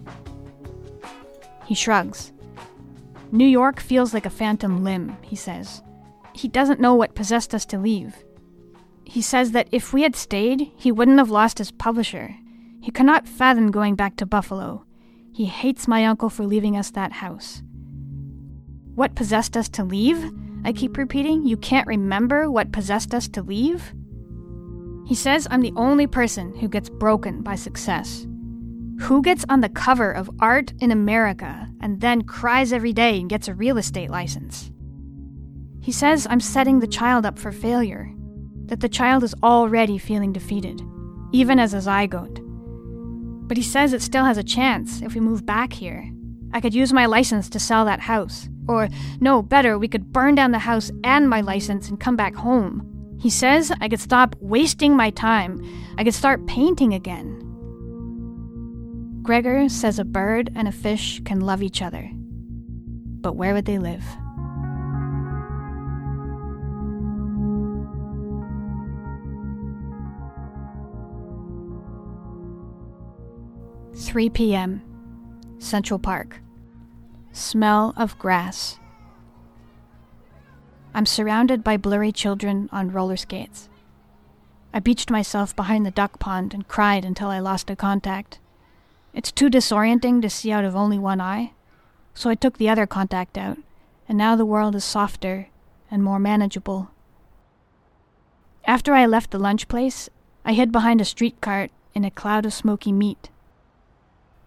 He 1.64 1.74
shrugs. 1.74 2.30
New 3.32 3.46
York 3.48 3.80
feels 3.80 4.12
like 4.12 4.26
a 4.26 4.30
phantom 4.30 4.84
limb, 4.84 5.16
he 5.22 5.34
says. 5.34 5.80
He 6.34 6.46
doesn't 6.46 6.78
know 6.78 6.94
what 6.94 7.14
possessed 7.14 7.54
us 7.54 7.64
to 7.64 7.78
leave. 7.78 8.22
He 9.10 9.22
says 9.22 9.50
that 9.50 9.66
if 9.72 9.92
we 9.92 10.02
had 10.02 10.14
stayed, 10.14 10.70
he 10.76 10.92
wouldn't 10.92 11.18
have 11.18 11.30
lost 11.30 11.58
his 11.58 11.72
publisher. 11.72 12.36
He 12.80 12.92
cannot 12.92 13.26
fathom 13.26 13.72
going 13.72 13.96
back 13.96 14.14
to 14.18 14.24
Buffalo. 14.24 14.84
He 15.32 15.46
hates 15.46 15.88
my 15.88 16.06
uncle 16.06 16.30
for 16.30 16.46
leaving 16.46 16.76
us 16.76 16.92
that 16.92 17.10
house. 17.10 17.60
What 18.94 19.16
possessed 19.16 19.56
us 19.56 19.68
to 19.70 19.82
leave? 19.82 20.32
I 20.64 20.72
keep 20.72 20.96
repeating. 20.96 21.44
You 21.44 21.56
can't 21.56 21.88
remember 21.88 22.48
what 22.48 22.70
possessed 22.70 23.12
us 23.12 23.26
to 23.30 23.42
leave? 23.42 23.92
He 25.08 25.16
says 25.16 25.48
I'm 25.50 25.62
the 25.62 25.74
only 25.74 26.06
person 26.06 26.54
who 26.54 26.68
gets 26.68 26.88
broken 26.88 27.42
by 27.42 27.56
success. 27.56 28.28
Who 29.00 29.22
gets 29.22 29.44
on 29.48 29.60
the 29.60 29.68
cover 29.68 30.12
of 30.12 30.30
Art 30.38 30.72
in 30.78 30.92
America 30.92 31.68
and 31.80 32.00
then 32.00 32.22
cries 32.22 32.72
every 32.72 32.92
day 32.92 33.18
and 33.18 33.28
gets 33.28 33.48
a 33.48 33.54
real 33.54 33.76
estate 33.76 34.10
license? 34.10 34.70
He 35.80 35.90
says 35.90 36.28
I'm 36.30 36.38
setting 36.38 36.78
the 36.78 36.86
child 36.86 37.26
up 37.26 37.40
for 37.40 37.50
failure, 37.50 38.14
that 38.70 38.80
the 38.80 38.88
child 38.88 39.22
is 39.24 39.34
already 39.42 39.98
feeling 39.98 40.32
defeated, 40.32 40.80
even 41.32 41.58
as 41.58 41.74
a 41.74 41.78
zygote. 41.78 42.38
But 43.48 43.56
he 43.56 43.62
says 43.62 43.92
it 43.92 44.00
still 44.00 44.24
has 44.24 44.38
a 44.38 44.44
chance 44.44 45.02
if 45.02 45.14
we 45.14 45.20
move 45.20 45.44
back 45.44 45.72
here. 45.72 46.08
I 46.52 46.60
could 46.60 46.72
use 46.72 46.92
my 46.92 47.06
license 47.06 47.48
to 47.50 47.58
sell 47.58 47.84
that 47.84 48.00
house. 48.00 48.48
Or, 48.68 48.88
no, 49.20 49.42
better, 49.42 49.76
we 49.76 49.88
could 49.88 50.12
burn 50.12 50.36
down 50.36 50.52
the 50.52 50.60
house 50.60 50.92
and 51.02 51.28
my 51.28 51.40
license 51.40 51.88
and 51.88 51.98
come 51.98 52.14
back 52.14 52.34
home. 52.34 52.86
He 53.20 53.28
says 53.28 53.72
I 53.80 53.88
could 53.88 54.00
stop 54.00 54.36
wasting 54.40 54.96
my 54.96 55.10
time. 55.10 55.60
I 55.98 56.04
could 56.04 56.14
start 56.14 56.46
painting 56.46 56.94
again. 56.94 57.38
Gregor 59.22 59.68
says 59.68 59.98
a 59.98 60.04
bird 60.04 60.50
and 60.54 60.68
a 60.68 60.72
fish 60.72 61.20
can 61.24 61.40
love 61.40 61.62
each 61.62 61.82
other. 61.82 62.08
But 62.14 63.34
where 63.34 63.52
would 63.52 63.66
they 63.66 63.78
live? 63.78 64.04
3 74.00 74.30
p.m. 74.30 74.82
Central 75.58 75.98
Park. 75.98 76.40
Smell 77.32 77.92
of 77.98 78.18
grass. 78.18 78.78
I'm 80.94 81.04
surrounded 81.04 81.62
by 81.62 81.76
blurry 81.76 82.10
children 82.10 82.70
on 82.72 82.90
roller 82.90 83.18
skates. 83.18 83.68
I 84.72 84.80
beached 84.80 85.10
myself 85.10 85.54
behind 85.54 85.84
the 85.84 85.90
duck 85.90 86.18
pond 86.18 86.54
and 86.54 86.66
cried 86.66 87.04
until 87.04 87.28
I 87.28 87.40
lost 87.40 87.68
a 87.68 87.76
contact. 87.76 88.38
It's 89.12 89.30
too 89.30 89.50
disorienting 89.50 90.22
to 90.22 90.30
see 90.30 90.50
out 90.50 90.64
of 90.64 90.74
only 90.74 90.98
one 90.98 91.20
eye, 91.20 91.52
so 92.14 92.30
I 92.30 92.34
took 92.34 92.56
the 92.56 92.70
other 92.70 92.86
contact 92.86 93.36
out, 93.36 93.58
and 94.08 94.16
now 94.16 94.34
the 94.34 94.46
world 94.46 94.74
is 94.74 94.82
softer 94.82 95.48
and 95.90 96.02
more 96.02 96.18
manageable. 96.18 96.90
After 98.64 98.94
I 98.94 99.04
left 99.04 99.30
the 99.30 99.38
lunch 99.38 99.68
place, 99.68 100.08
I 100.42 100.54
hid 100.54 100.72
behind 100.72 101.02
a 101.02 101.04
street 101.04 101.40
cart 101.42 101.70
in 101.94 102.04
a 102.04 102.10
cloud 102.10 102.46
of 102.46 102.54
smoky 102.54 102.92
meat. 102.92 103.28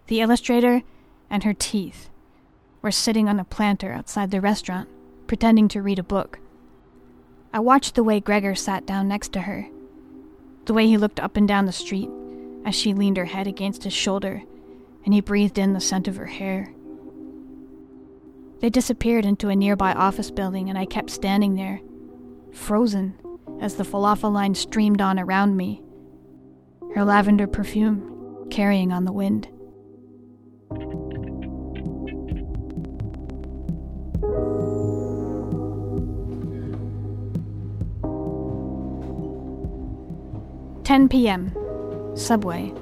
The 0.06 0.20
illustrator 0.20 0.82
and 1.30 1.44
her 1.44 1.54
teeth 1.54 2.10
were 2.82 2.90
sitting 2.90 3.28
on 3.28 3.40
a 3.40 3.44
planter 3.44 3.92
outside 3.92 4.30
the 4.30 4.40
restaurant, 4.40 4.88
pretending 5.26 5.68
to 5.68 5.82
read 5.82 5.98
a 5.98 6.02
book. 6.02 6.38
I 7.52 7.60
watched 7.60 7.94
the 7.94 8.04
way 8.04 8.20
Gregor 8.20 8.54
sat 8.54 8.84
down 8.84 9.08
next 9.08 9.32
to 9.32 9.42
her, 9.42 9.68
the 10.66 10.74
way 10.74 10.86
he 10.86 10.98
looked 10.98 11.20
up 11.20 11.36
and 11.36 11.48
down 11.48 11.66
the 11.66 11.72
street 11.72 12.10
as 12.64 12.74
she 12.74 12.92
leaned 12.92 13.16
her 13.16 13.24
head 13.26 13.46
against 13.46 13.84
his 13.84 13.92
shoulder 13.92 14.42
and 15.04 15.12
he 15.12 15.20
breathed 15.20 15.58
in 15.58 15.72
the 15.72 15.80
scent 15.80 16.08
of 16.08 16.16
her 16.16 16.26
hair. 16.26 16.72
They 18.60 18.70
disappeared 18.70 19.26
into 19.26 19.50
a 19.50 19.56
nearby 19.56 19.92
office 19.92 20.30
building, 20.30 20.70
and 20.70 20.78
I 20.78 20.86
kept 20.86 21.10
standing 21.10 21.54
there, 21.54 21.80
frozen, 22.52 23.14
as 23.60 23.74
the 23.74 23.84
falafel 23.84 24.32
line 24.32 24.54
streamed 24.54 25.02
on 25.02 25.18
around 25.18 25.56
me, 25.56 25.82
her 26.94 27.04
lavender 27.04 27.46
perfume 27.46 28.46
carrying 28.50 28.92
on 28.92 29.04
the 29.04 29.12
wind. 29.12 29.48
Ten 40.94 41.08
PM. 41.08 41.50
Subway. 42.16 42.72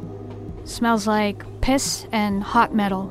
Smells 0.65 1.07
like 1.07 1.47
piss 1.63 2.07
and 2.13 2.43
hot 2.43 2.75
metal. 2.75 3.07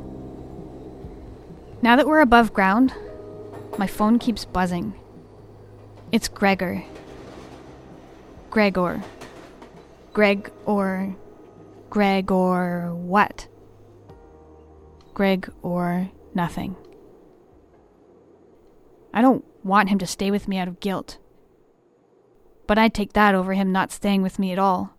Now 1.81 1.95
that 1.95 2.05
we're 2.05 2.21
above 2.21 2.53
ground, 2.53 2.93
my 3.79 3.87
phone 3.87 4.19
keeps 4.19 4.45
buzzing. 4.45 4.93
It's 6.11 6.27
Gregor. 6.27 6.83
Gregor. 8.51 9.01
Greg 10.13 10.51
or 10.67 11.15
Greg 11.89 12.31
or 12.31 12.93
what? 12.93 13.47
Greg 15.15 15.51
or 15.63 16.11
nothing. 16.35 16.75
I 19.11 19.23
don't 19.23 19.43
want 19.63 19.89
him 19.89 19.97
to 19.97 20.05
stay 20.05 20.29
with 20.29 20.47
me 20.47 20.59
out 20.59 20.67
of 20.67 20.79
guilt. 20.79 21.17
But 22.71 22.77
I'd 22.77 22.93
take 22.93 23.11
that 23.11 23.35
over 23.35 23.53
him 23.53 23.73
not 23.73 23.91
staying 23.91 24.21
with 24.21 24.39
me 24.39 24.53
at 24.53 24.57
all. 24.57 24.93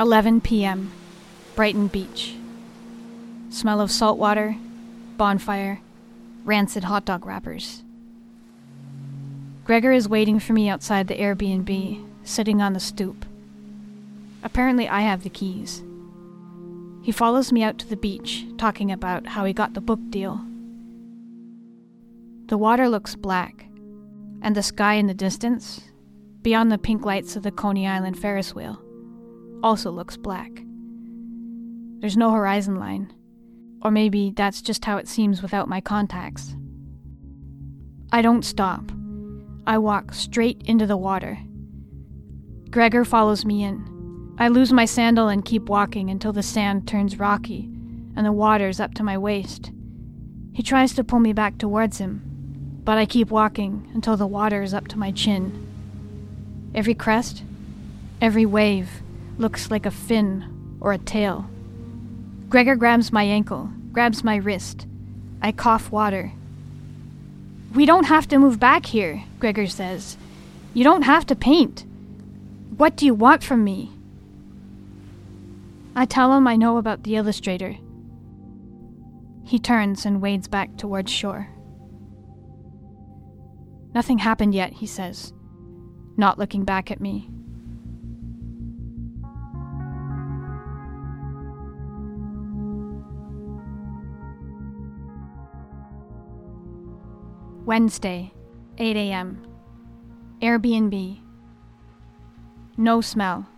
11 0.00 0.40
p.m. 0.40 0.90
Brighton 1.54 1.86
Beach. 1.86 2.34
Smell 3.50 3.80
of 3.80 3.92
salt 3.92 4.18
water, 4.18 4.56
bonfire, 5.16 5.80
rancid 6.44 6.82
hot 6.82 7.04
dog 7.04 7.24
wrappers. 7.24 7.84
Gregor 9.64 9.92
is 9.92 10.08
waiting 10.08 10.40
for 10.40 10.52
me 10.52 10.68
outside 10.68 11.06
the 11.06 11.14
Airbnb, 11.14 12.04
sitting 12.24 12.60
on 12.60 12.72
the 12.72 12.80
stoop. 12.80 13.24
Apparently, 14.42 14.88
I 14.88 15.02
have 15.02 15.22
the 15.22 15.30
keys. 15.30 15.84
He 17.04 17.12
follows 17.12 17.52
me 17.52 17.62
out 17.62 17.78
to 17.80 17.86
the 17.86 17.98
beach, 17.98 18.46
talking 18.56 18.90
about 18.90 19.26
how 19.26 19.44
he 19.44 19.52
got 19.52 19.74
the 19.74 19.82
book 19.82 20.00
deal. 20.08 20.40
The 22.46 22.56
water 22.56 22.88
looks 22.88 23.14
black, 23.14 23.66
and 24.40 24.56
the 24.56 24.62
sky 24.62 24.94
in 24.94 25.06
the 25.06 25.12
distance, 25.12 25.82
beyond 26.40 26.72
the 26.72 26.78
pink 26.78 27.04
lights 27.04 27.36
of 27.36 27.42
the 27.42 27.52
Coney 27.52 27.86
Island 27.86 28.18
Ferris 28.18 28.54
wheel, 28.54 28.82
also 29.62 29.90
looks 29.90 30.16
black. 30.16 30.50
There's 32.00 32.16
no 32.16 32.32
horizon 32.32 32.76
line. 32.76 33.12
Or 33.82 33.90
maybe 33.90 34.32
that's 34.34 34.62
just 34.62 34.86
how 34.86 34.96
it 34.96 35.06
seems 35.06 35.42
without 35.42 35.68
my 35.68 35.82
contacts. 35.82 36.56
I 38.12 38.22
don't 38.22 38.46
stop. 38.46 38.90
I 39.66 39.76
walk 39.76 40.14
straight 40.14 40.62
into 40.64 40.86
the 40.86 40.96
water. 40.96 41.38
Gregor 42.70 43.04
follows 43.04 43.44
me 43.44 43.62
in. 43.62 43.93
I 44.36 44.48
lose 44.48 44.72
my 44.72 44.84
sandal 44.84 45.28
and 45.28 45.44
keep 45.44 45.68
walking 45.68 46.10
until 46.10 46.32
the 46.32 46.42
sand 46.42 46.88
turns 46.88 47.18
rocky 47.18 47.68
and 48.16 48.26
the 48.26 48.32
water's 48.32 48.80
up 48.80 48.94
to 48.94 49.04
my 49.04 49.16
waist. 49.16 49.70
He 50.52 50.62
tries 50.62 50.92
to 50.94 51.04
pull 51.04 51.20
me 51.20 51.32
back 51.32 51.56
towards 51.58 51.98
him, 51.98 52.80
but 52.84 52.98
I 52.98 53.06
keep 53.06 53.30
walking 53.30 53.88
until 53.94 54.16
the 54.16 54.26
water 54.26 54.62
is 54.62 54.74
up 54.74 54.88
to 54.88 54.98
my 54.98 55.12
chin. 55.12 56.72
Every 56.74 56.94
crest, 56.94 57.44
every 58.20 58.44
wave, 58.44 59.02
looks 59.38 59.70
like 59.70 59.86
a 59.86 59.90
fin 59.90 60.78
or 60.80 60.92
a 60.92 60.98
tail. 60.98 61.48
Gregor 62.48 62.74
grabs 62.74 63.12
my 63.12 63.22
ankle, 63.22 63.70
grabs 63.92 64.24
my 64.24 64.36
wrist. 64.36 64.86
I 65.40 65.52
cough 65.52 65.92
water. 65.92 66.32
We 67.72 67.86
don't 67.86 68.06
have 68.06 68.26
to 68.28 68.38
move 68.38 68.58
back 68.58 68.86
here, 68.86 69.22
Gregor 69.38 69.66
says. 69.66 70.16
You 70.72 70.82
don't 70.82 71.02
have 71.02 71.26
to 71.26 71.36
paint. 71.36 71.84
What 72.76 72.96
do 72.96 73.06
you 73.06 73.14
want 73.14 73.44
from 73.44 73.62
me? 73.62 73.93
I 75.96 76.06
tell 76.06 76.32
him 76.34 76.48
I 76.48 76.56
know 76.56 76.76
about 76.76 77.04
the 77.04 77.16
illustrator. 77.16 77.76
He 79.44 79.58
turns 79.58 80.04
and 80.04 80.20
wades 80.20 80.48
back 80.48 80.76
towards 80.76 81.12
shore. 81.12 81.48
Nothing 83.94 84.18
happened 84.18 84.54
yet, 84.54 84.72
he 84.72 84.86
says, 84.86 85.32
not 86.16 86.38
looking 86.38 86.64
back 86.64 86.90
at 86.90 87.00
me. 87.00 87.30
Wednesday, 97.64 98.32
8 98.78 98.96
a.m. 98.96 99.46
Airbnb. 100.42 101.20
No 102.76 103.00
smell. 103.00 103.48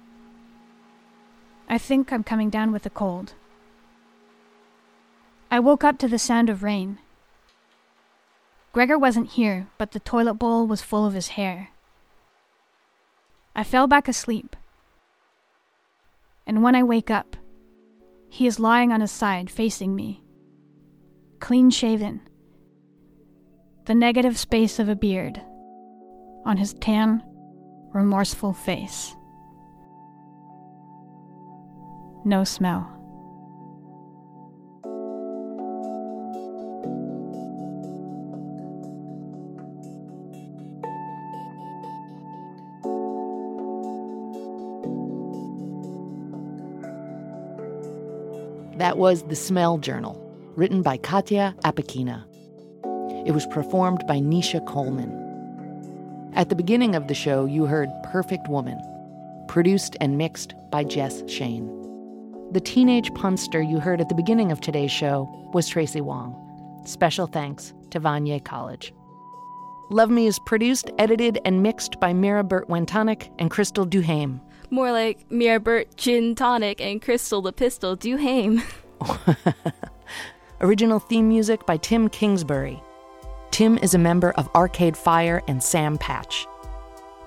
I 1.69 1.79
think 1.79 2.13
I'm 2.13 2.25
coming 2.25 2.51
down 2.51 2.73
with 2.73 2.87
a 2.87 2.91
cold. 2.91 3.35
I 5.51 5.61
woke 5.61 5.85
up 5.85 5.99
to 5.99 6.09
the 6.09 6.19
sound 6.19 6.51
of 6.51 6.63
rain. 6.63 6.99
Gregor 8.73 8.99
wasn't 8.99 9.31
here, 9.33 9.69
but 9.79 9.93
the 9.93 10.01
toilet 10.01 10.35
bowl 10.35 10.67
was 10.67 10.83
full 10.83 11.07
of 11.07 11.15
his 11.15 11.29
hair. 11.29 11.71
I 13.55 13.65
fell 13.65 13.87
back 13.87 14.07
asleep. 14.09 14.55
And 16.47 16.63
when 16.63 16.75
I 16.75 16.83
wake 16.83 17.11
up, 17.11 17.37
he 18.29 18.47
is 18.47 18.61
lying 18.61 18.93
on 18.93 19.01
his 19.01 19.11
side 19.11 19.51
facing 19.51 19.97
me, 19.97 20.23
clean 21.41 21.71
shaven 21.71 22.21
the 23.87 23.95
negative 23.95 24.37
space 24.37 24.81
of 24.81 24.89
a 24.89 24.97
beard 24.97 25.41
on 26.45 26.57
his 26.57 26.75
tan, 26.75 27.23
remorseful 27.95 28.53
face. 28.53 29.15
No 32.27 32.43
smell. 32.43 32.81
That 48.77 48.99
was 48.99 49.23
The 49.23 49.37
Smell 49.37 49.79
Journal, 49.79 50.21
written 50.57 50.83
by 50.83 50.97
Katya 50.97 51.55
Apekina. 51.63 52.25
It 53.25 53.31
was 53.35 53.47
performed 53.47 54.03
by 54.09 54.19
Nisha 54.19 54.67
Coleman. 54.67 55.13
At 56.35 56.49
the 56.49 56.57
beginning 56.57 56.97
of 56.97 57.07
the 57.07 57.15
show, 57.15 57.45
you 57.45 57.67
heard 57.67 57.89
Perfect 58.03 58.49
Woman, 58.49 58.81
produced 59.47 59.97
and 60.01 60.19
mixed 60.19 60.55
by 60.73 60.83
Jess 60.83 61.23
Shane. 61.31 61.86
The 62.53 62.61
teenage 62.61 63.13
punster 63.13 63.61
you 63.61 63.81
heard 63.81 64.01
at 64.01 64.09
the 64.09 64.15
beginning 64.15 64.53
of 64.53 64.61
today's 64.61 64.93
show 64.93 65.29
was 65.53 65.69
Tracy 65.69 66.01
Wong. 66.01 66.83
Special 66.85 67.27
thanks 67.27 67.75
to 67.91 67.99
Vanier 67.99 68.43
College. 68.45 68.95
Love 69.91 70.11
Me 70.11 70.27
is 70.27 70.39
produced, 70.47 70.91
edited, 70.99 71.41
and 71.45 71.63
mixed 71.63 71.99
by 71.99 72.13
Mira 72.13 72.45
Burt 72.45 72.69
Wintonick 72.69 73.31
and 73.41 73.51
Crystal 73.51 73.85
Duhame. 73.85 74.41
More 74.71 74.93
like 74.93 75.31
Mira 75.31 75.59
Burt 75.59 75.97
Gin 75.97 76.37
Tonic 76.37 76.81
and 76.81 77.03
Crystal 77.03 77.43
the 77.43 77.53
Pistol 77.53 77.97
Duhame. 77.97 78.63
Original 80.61 81.01
theme 81.01 81.29
music 81.29 81.67
by 81.67 81.77
Tim 81.77 82.09
Kingsbury. 82.09 82.81
Tim 83.51 83.77
is 83.79 83.95
a 83.95 83.99
member 83.99 84.31
of 84.33 84.49
Arcade 84.55 84.97
Fire 84.97 85.43
and 85.49 85.63
Sam 85.63 85.99
Patch. 85.99 86.47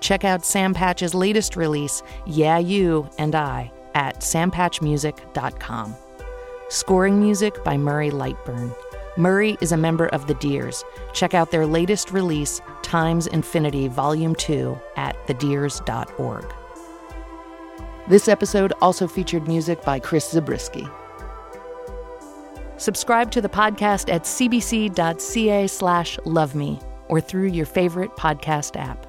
Check 0.00 0.24
out 0.24 0.46
Sam 0.46 0.72
Patch's 0.72 1.14
latest 1.14 1.56
release, 1.56 2.02
Yeah 2.26 2.58
You 2.58 3.08
and 3.18 3.34
I, 3.34 3.70
at 3.94 4.20
sampatchmusic.com. 4.20 5.96
Scoring 6.68 7.20
music 7.20 7.64
by 7.64 7.76
Murray 7.76 8.10
Lightburn. 8.10 8.74
Murray 9.16 9.56
is 9.60 9.72
a 9.72 9.76
member 9.76 10.06
of 10.08 10.26
the 10.26 10.34
Dears. 10.34 10.84
Check 11.12 11.34
out 11.34 11.50
their 11.50 11.66
latest 11.66 12.12
release, 12.12 12.60
Times 12.82 13.26
Infinity 13.26 13.88
Volume 13.88 14.34
2, 14.34 14.78
at 14.96 15.16
thedears.org. 15.26 16.54
This 18.08 18.28
episode 18.28 18.72
also 18.80 19.06
featured 19.06 19.46
music 19.46 19.82
by 19.82 19.98
Chris 19.98 20.30
Zabriskie. 20.30 20.88
Subscribe 22.76 23.30
to 23.32 23.40
the 23.40 23.48
podcast 23.48 24.10
at 24.10 24.22
cbc.ca 24.22 25.66
slash 25.66 26.18
love 26.24 26.54
me 26.54 26.80
or 27.08 27.20
through 27.20 27.48
your 27.48 27.66
favorite 27.66 28.10
podcast 28.16 28.76
app. 28.76 29.06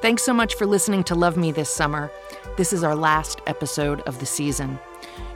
Thanks 0.00 0.22
so 0.22 0.32
much 0.32 0.54
for 0.54 0.64
listening 0.64 1.02
to 1.04 1.14
Love 1.14 1.36
Me 1.36 1.52
this 1.52 1.68
summer. 1.68 2.10
This 2.60 2.74
is 2.74 2.84
our 2.84 2.94
last 2.94 3.40
episode 3.46 4.02
of 4.02 4.18
the 4.18 4.26
season. 4.26 4.78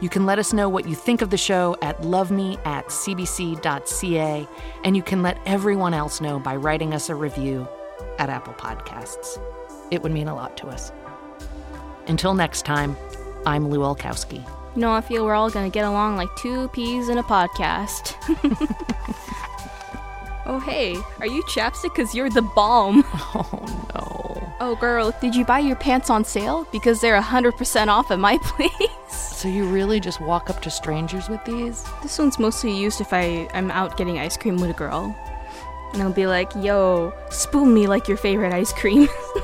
You 0.03 0.11
can 0.11 0.27
let 0.27 0.39
us 0.39 0.53
know 0.53 0.69
what 0.69 0.87
you 0.87 0.95
think 0.95 1.23
of 1.23 1.31
the 1.31 1.39
show 1.39 1.75
at 1.81 2.03
loveme 2.03 2.61
at 2.67 2.89
cbc.ca, 2.89 4.47
and 4.85 4.95
you 4.95 5.03
can 5.03 5.23
let 5.23 5.39
everyone 5.47 5.95
else 5.95 6.21
know 6.21 6.39
by 6.39 6.55
writing 6.55 6.93
us 6.93 7.09
a 7.09 7.15
review 7.15 7.67
at 8.19 8.29
Apple 8.29 8.53
Podcasts. 8.53 9.41
It 9.91 10.03
would 10.03 10.13
mean 10.13 10.29
a 10.29 10.35
lot 10.35 10.59
to 10.59 10.67
us. 10.67 10.93
Until 12.09 12.35
next 12.35 12.67
time, 12.67 12.95
I'm 13.47 13.71
Lu 13.71 13.79
Olkowski. 13.79 14.45
You 14.75 14.83
know, 14.83 14.93
I 14.93 15.01
feel 15.01 15.25
we're 15.25 15.33
all 15.33 15.49
gonna 15.49 15.71
get 15.71 15.87
along 15.87 16.19
like 16.19 16.29
two 16.37 16.69
peas 16.75 17.09
in 17.09 17.17
a 17.17 17.23
podcast. 17.23 18.17
oh, 20.45 20.61
hey, 20.61 20.95
are 21.21 21.27
you 21.27 21.43
chapstick? 21.45 21.95
Because 21.95 22.15
you're 22.15 22.29
the 22.29 22.43
bomb. 22.43 23.03
Oh 23.35 23.65
no. 23.67 23.84
Oh, 24.67 24.75
girl, 24.75 25.15
did 25.21 25.35
you 25.35 25.45
buy 25.45 25.59
your 25.59 25.77
pants 25.77 26.09
on 26.09 26.25
sale? 26.25 26.67
Because 26.73 27.03
they're 27.03 27.21
100% 27.21 27.89
off 27.89 28.11
at 28.11 28.19
my 28.19 28.39
place. 28.43 28.89
So 29.11 29.47
you 29.47 29.67
really 29.67 30.01
just 30.01 30.23
walk 30.23 30.49
up 30.49 30.63
to 30.63 30.71
strangers 30.71 31.29
with 31.29 31.45
these? 31.45 31.85
This 32.03 32.19
one's 32.19 32.39
mostly 32.39 32.75
used 32.75 33.03
if 33.03 33.13
I, 33.13 33.47
I'm 33.53 33.71
out 33.71 33.99
getting 33.99 34.19
ice 34.19 34.39
cream 34.39 34.57
with 34.57 34.71
a 34.71 34.73
girl. 34.73 35.15
And 35.93 36.03
I'll 36.03 36.15
be 36.15 36.27
like, 36.27 36.51
yo, 36.57 37.13
spoon 37.29 37.75
me 37.75 37.87
like 37.87 38.09
your 38.09 38.17
favorite 38.17 38.55
ice 38.55 38.73
cream. 38.73 39.07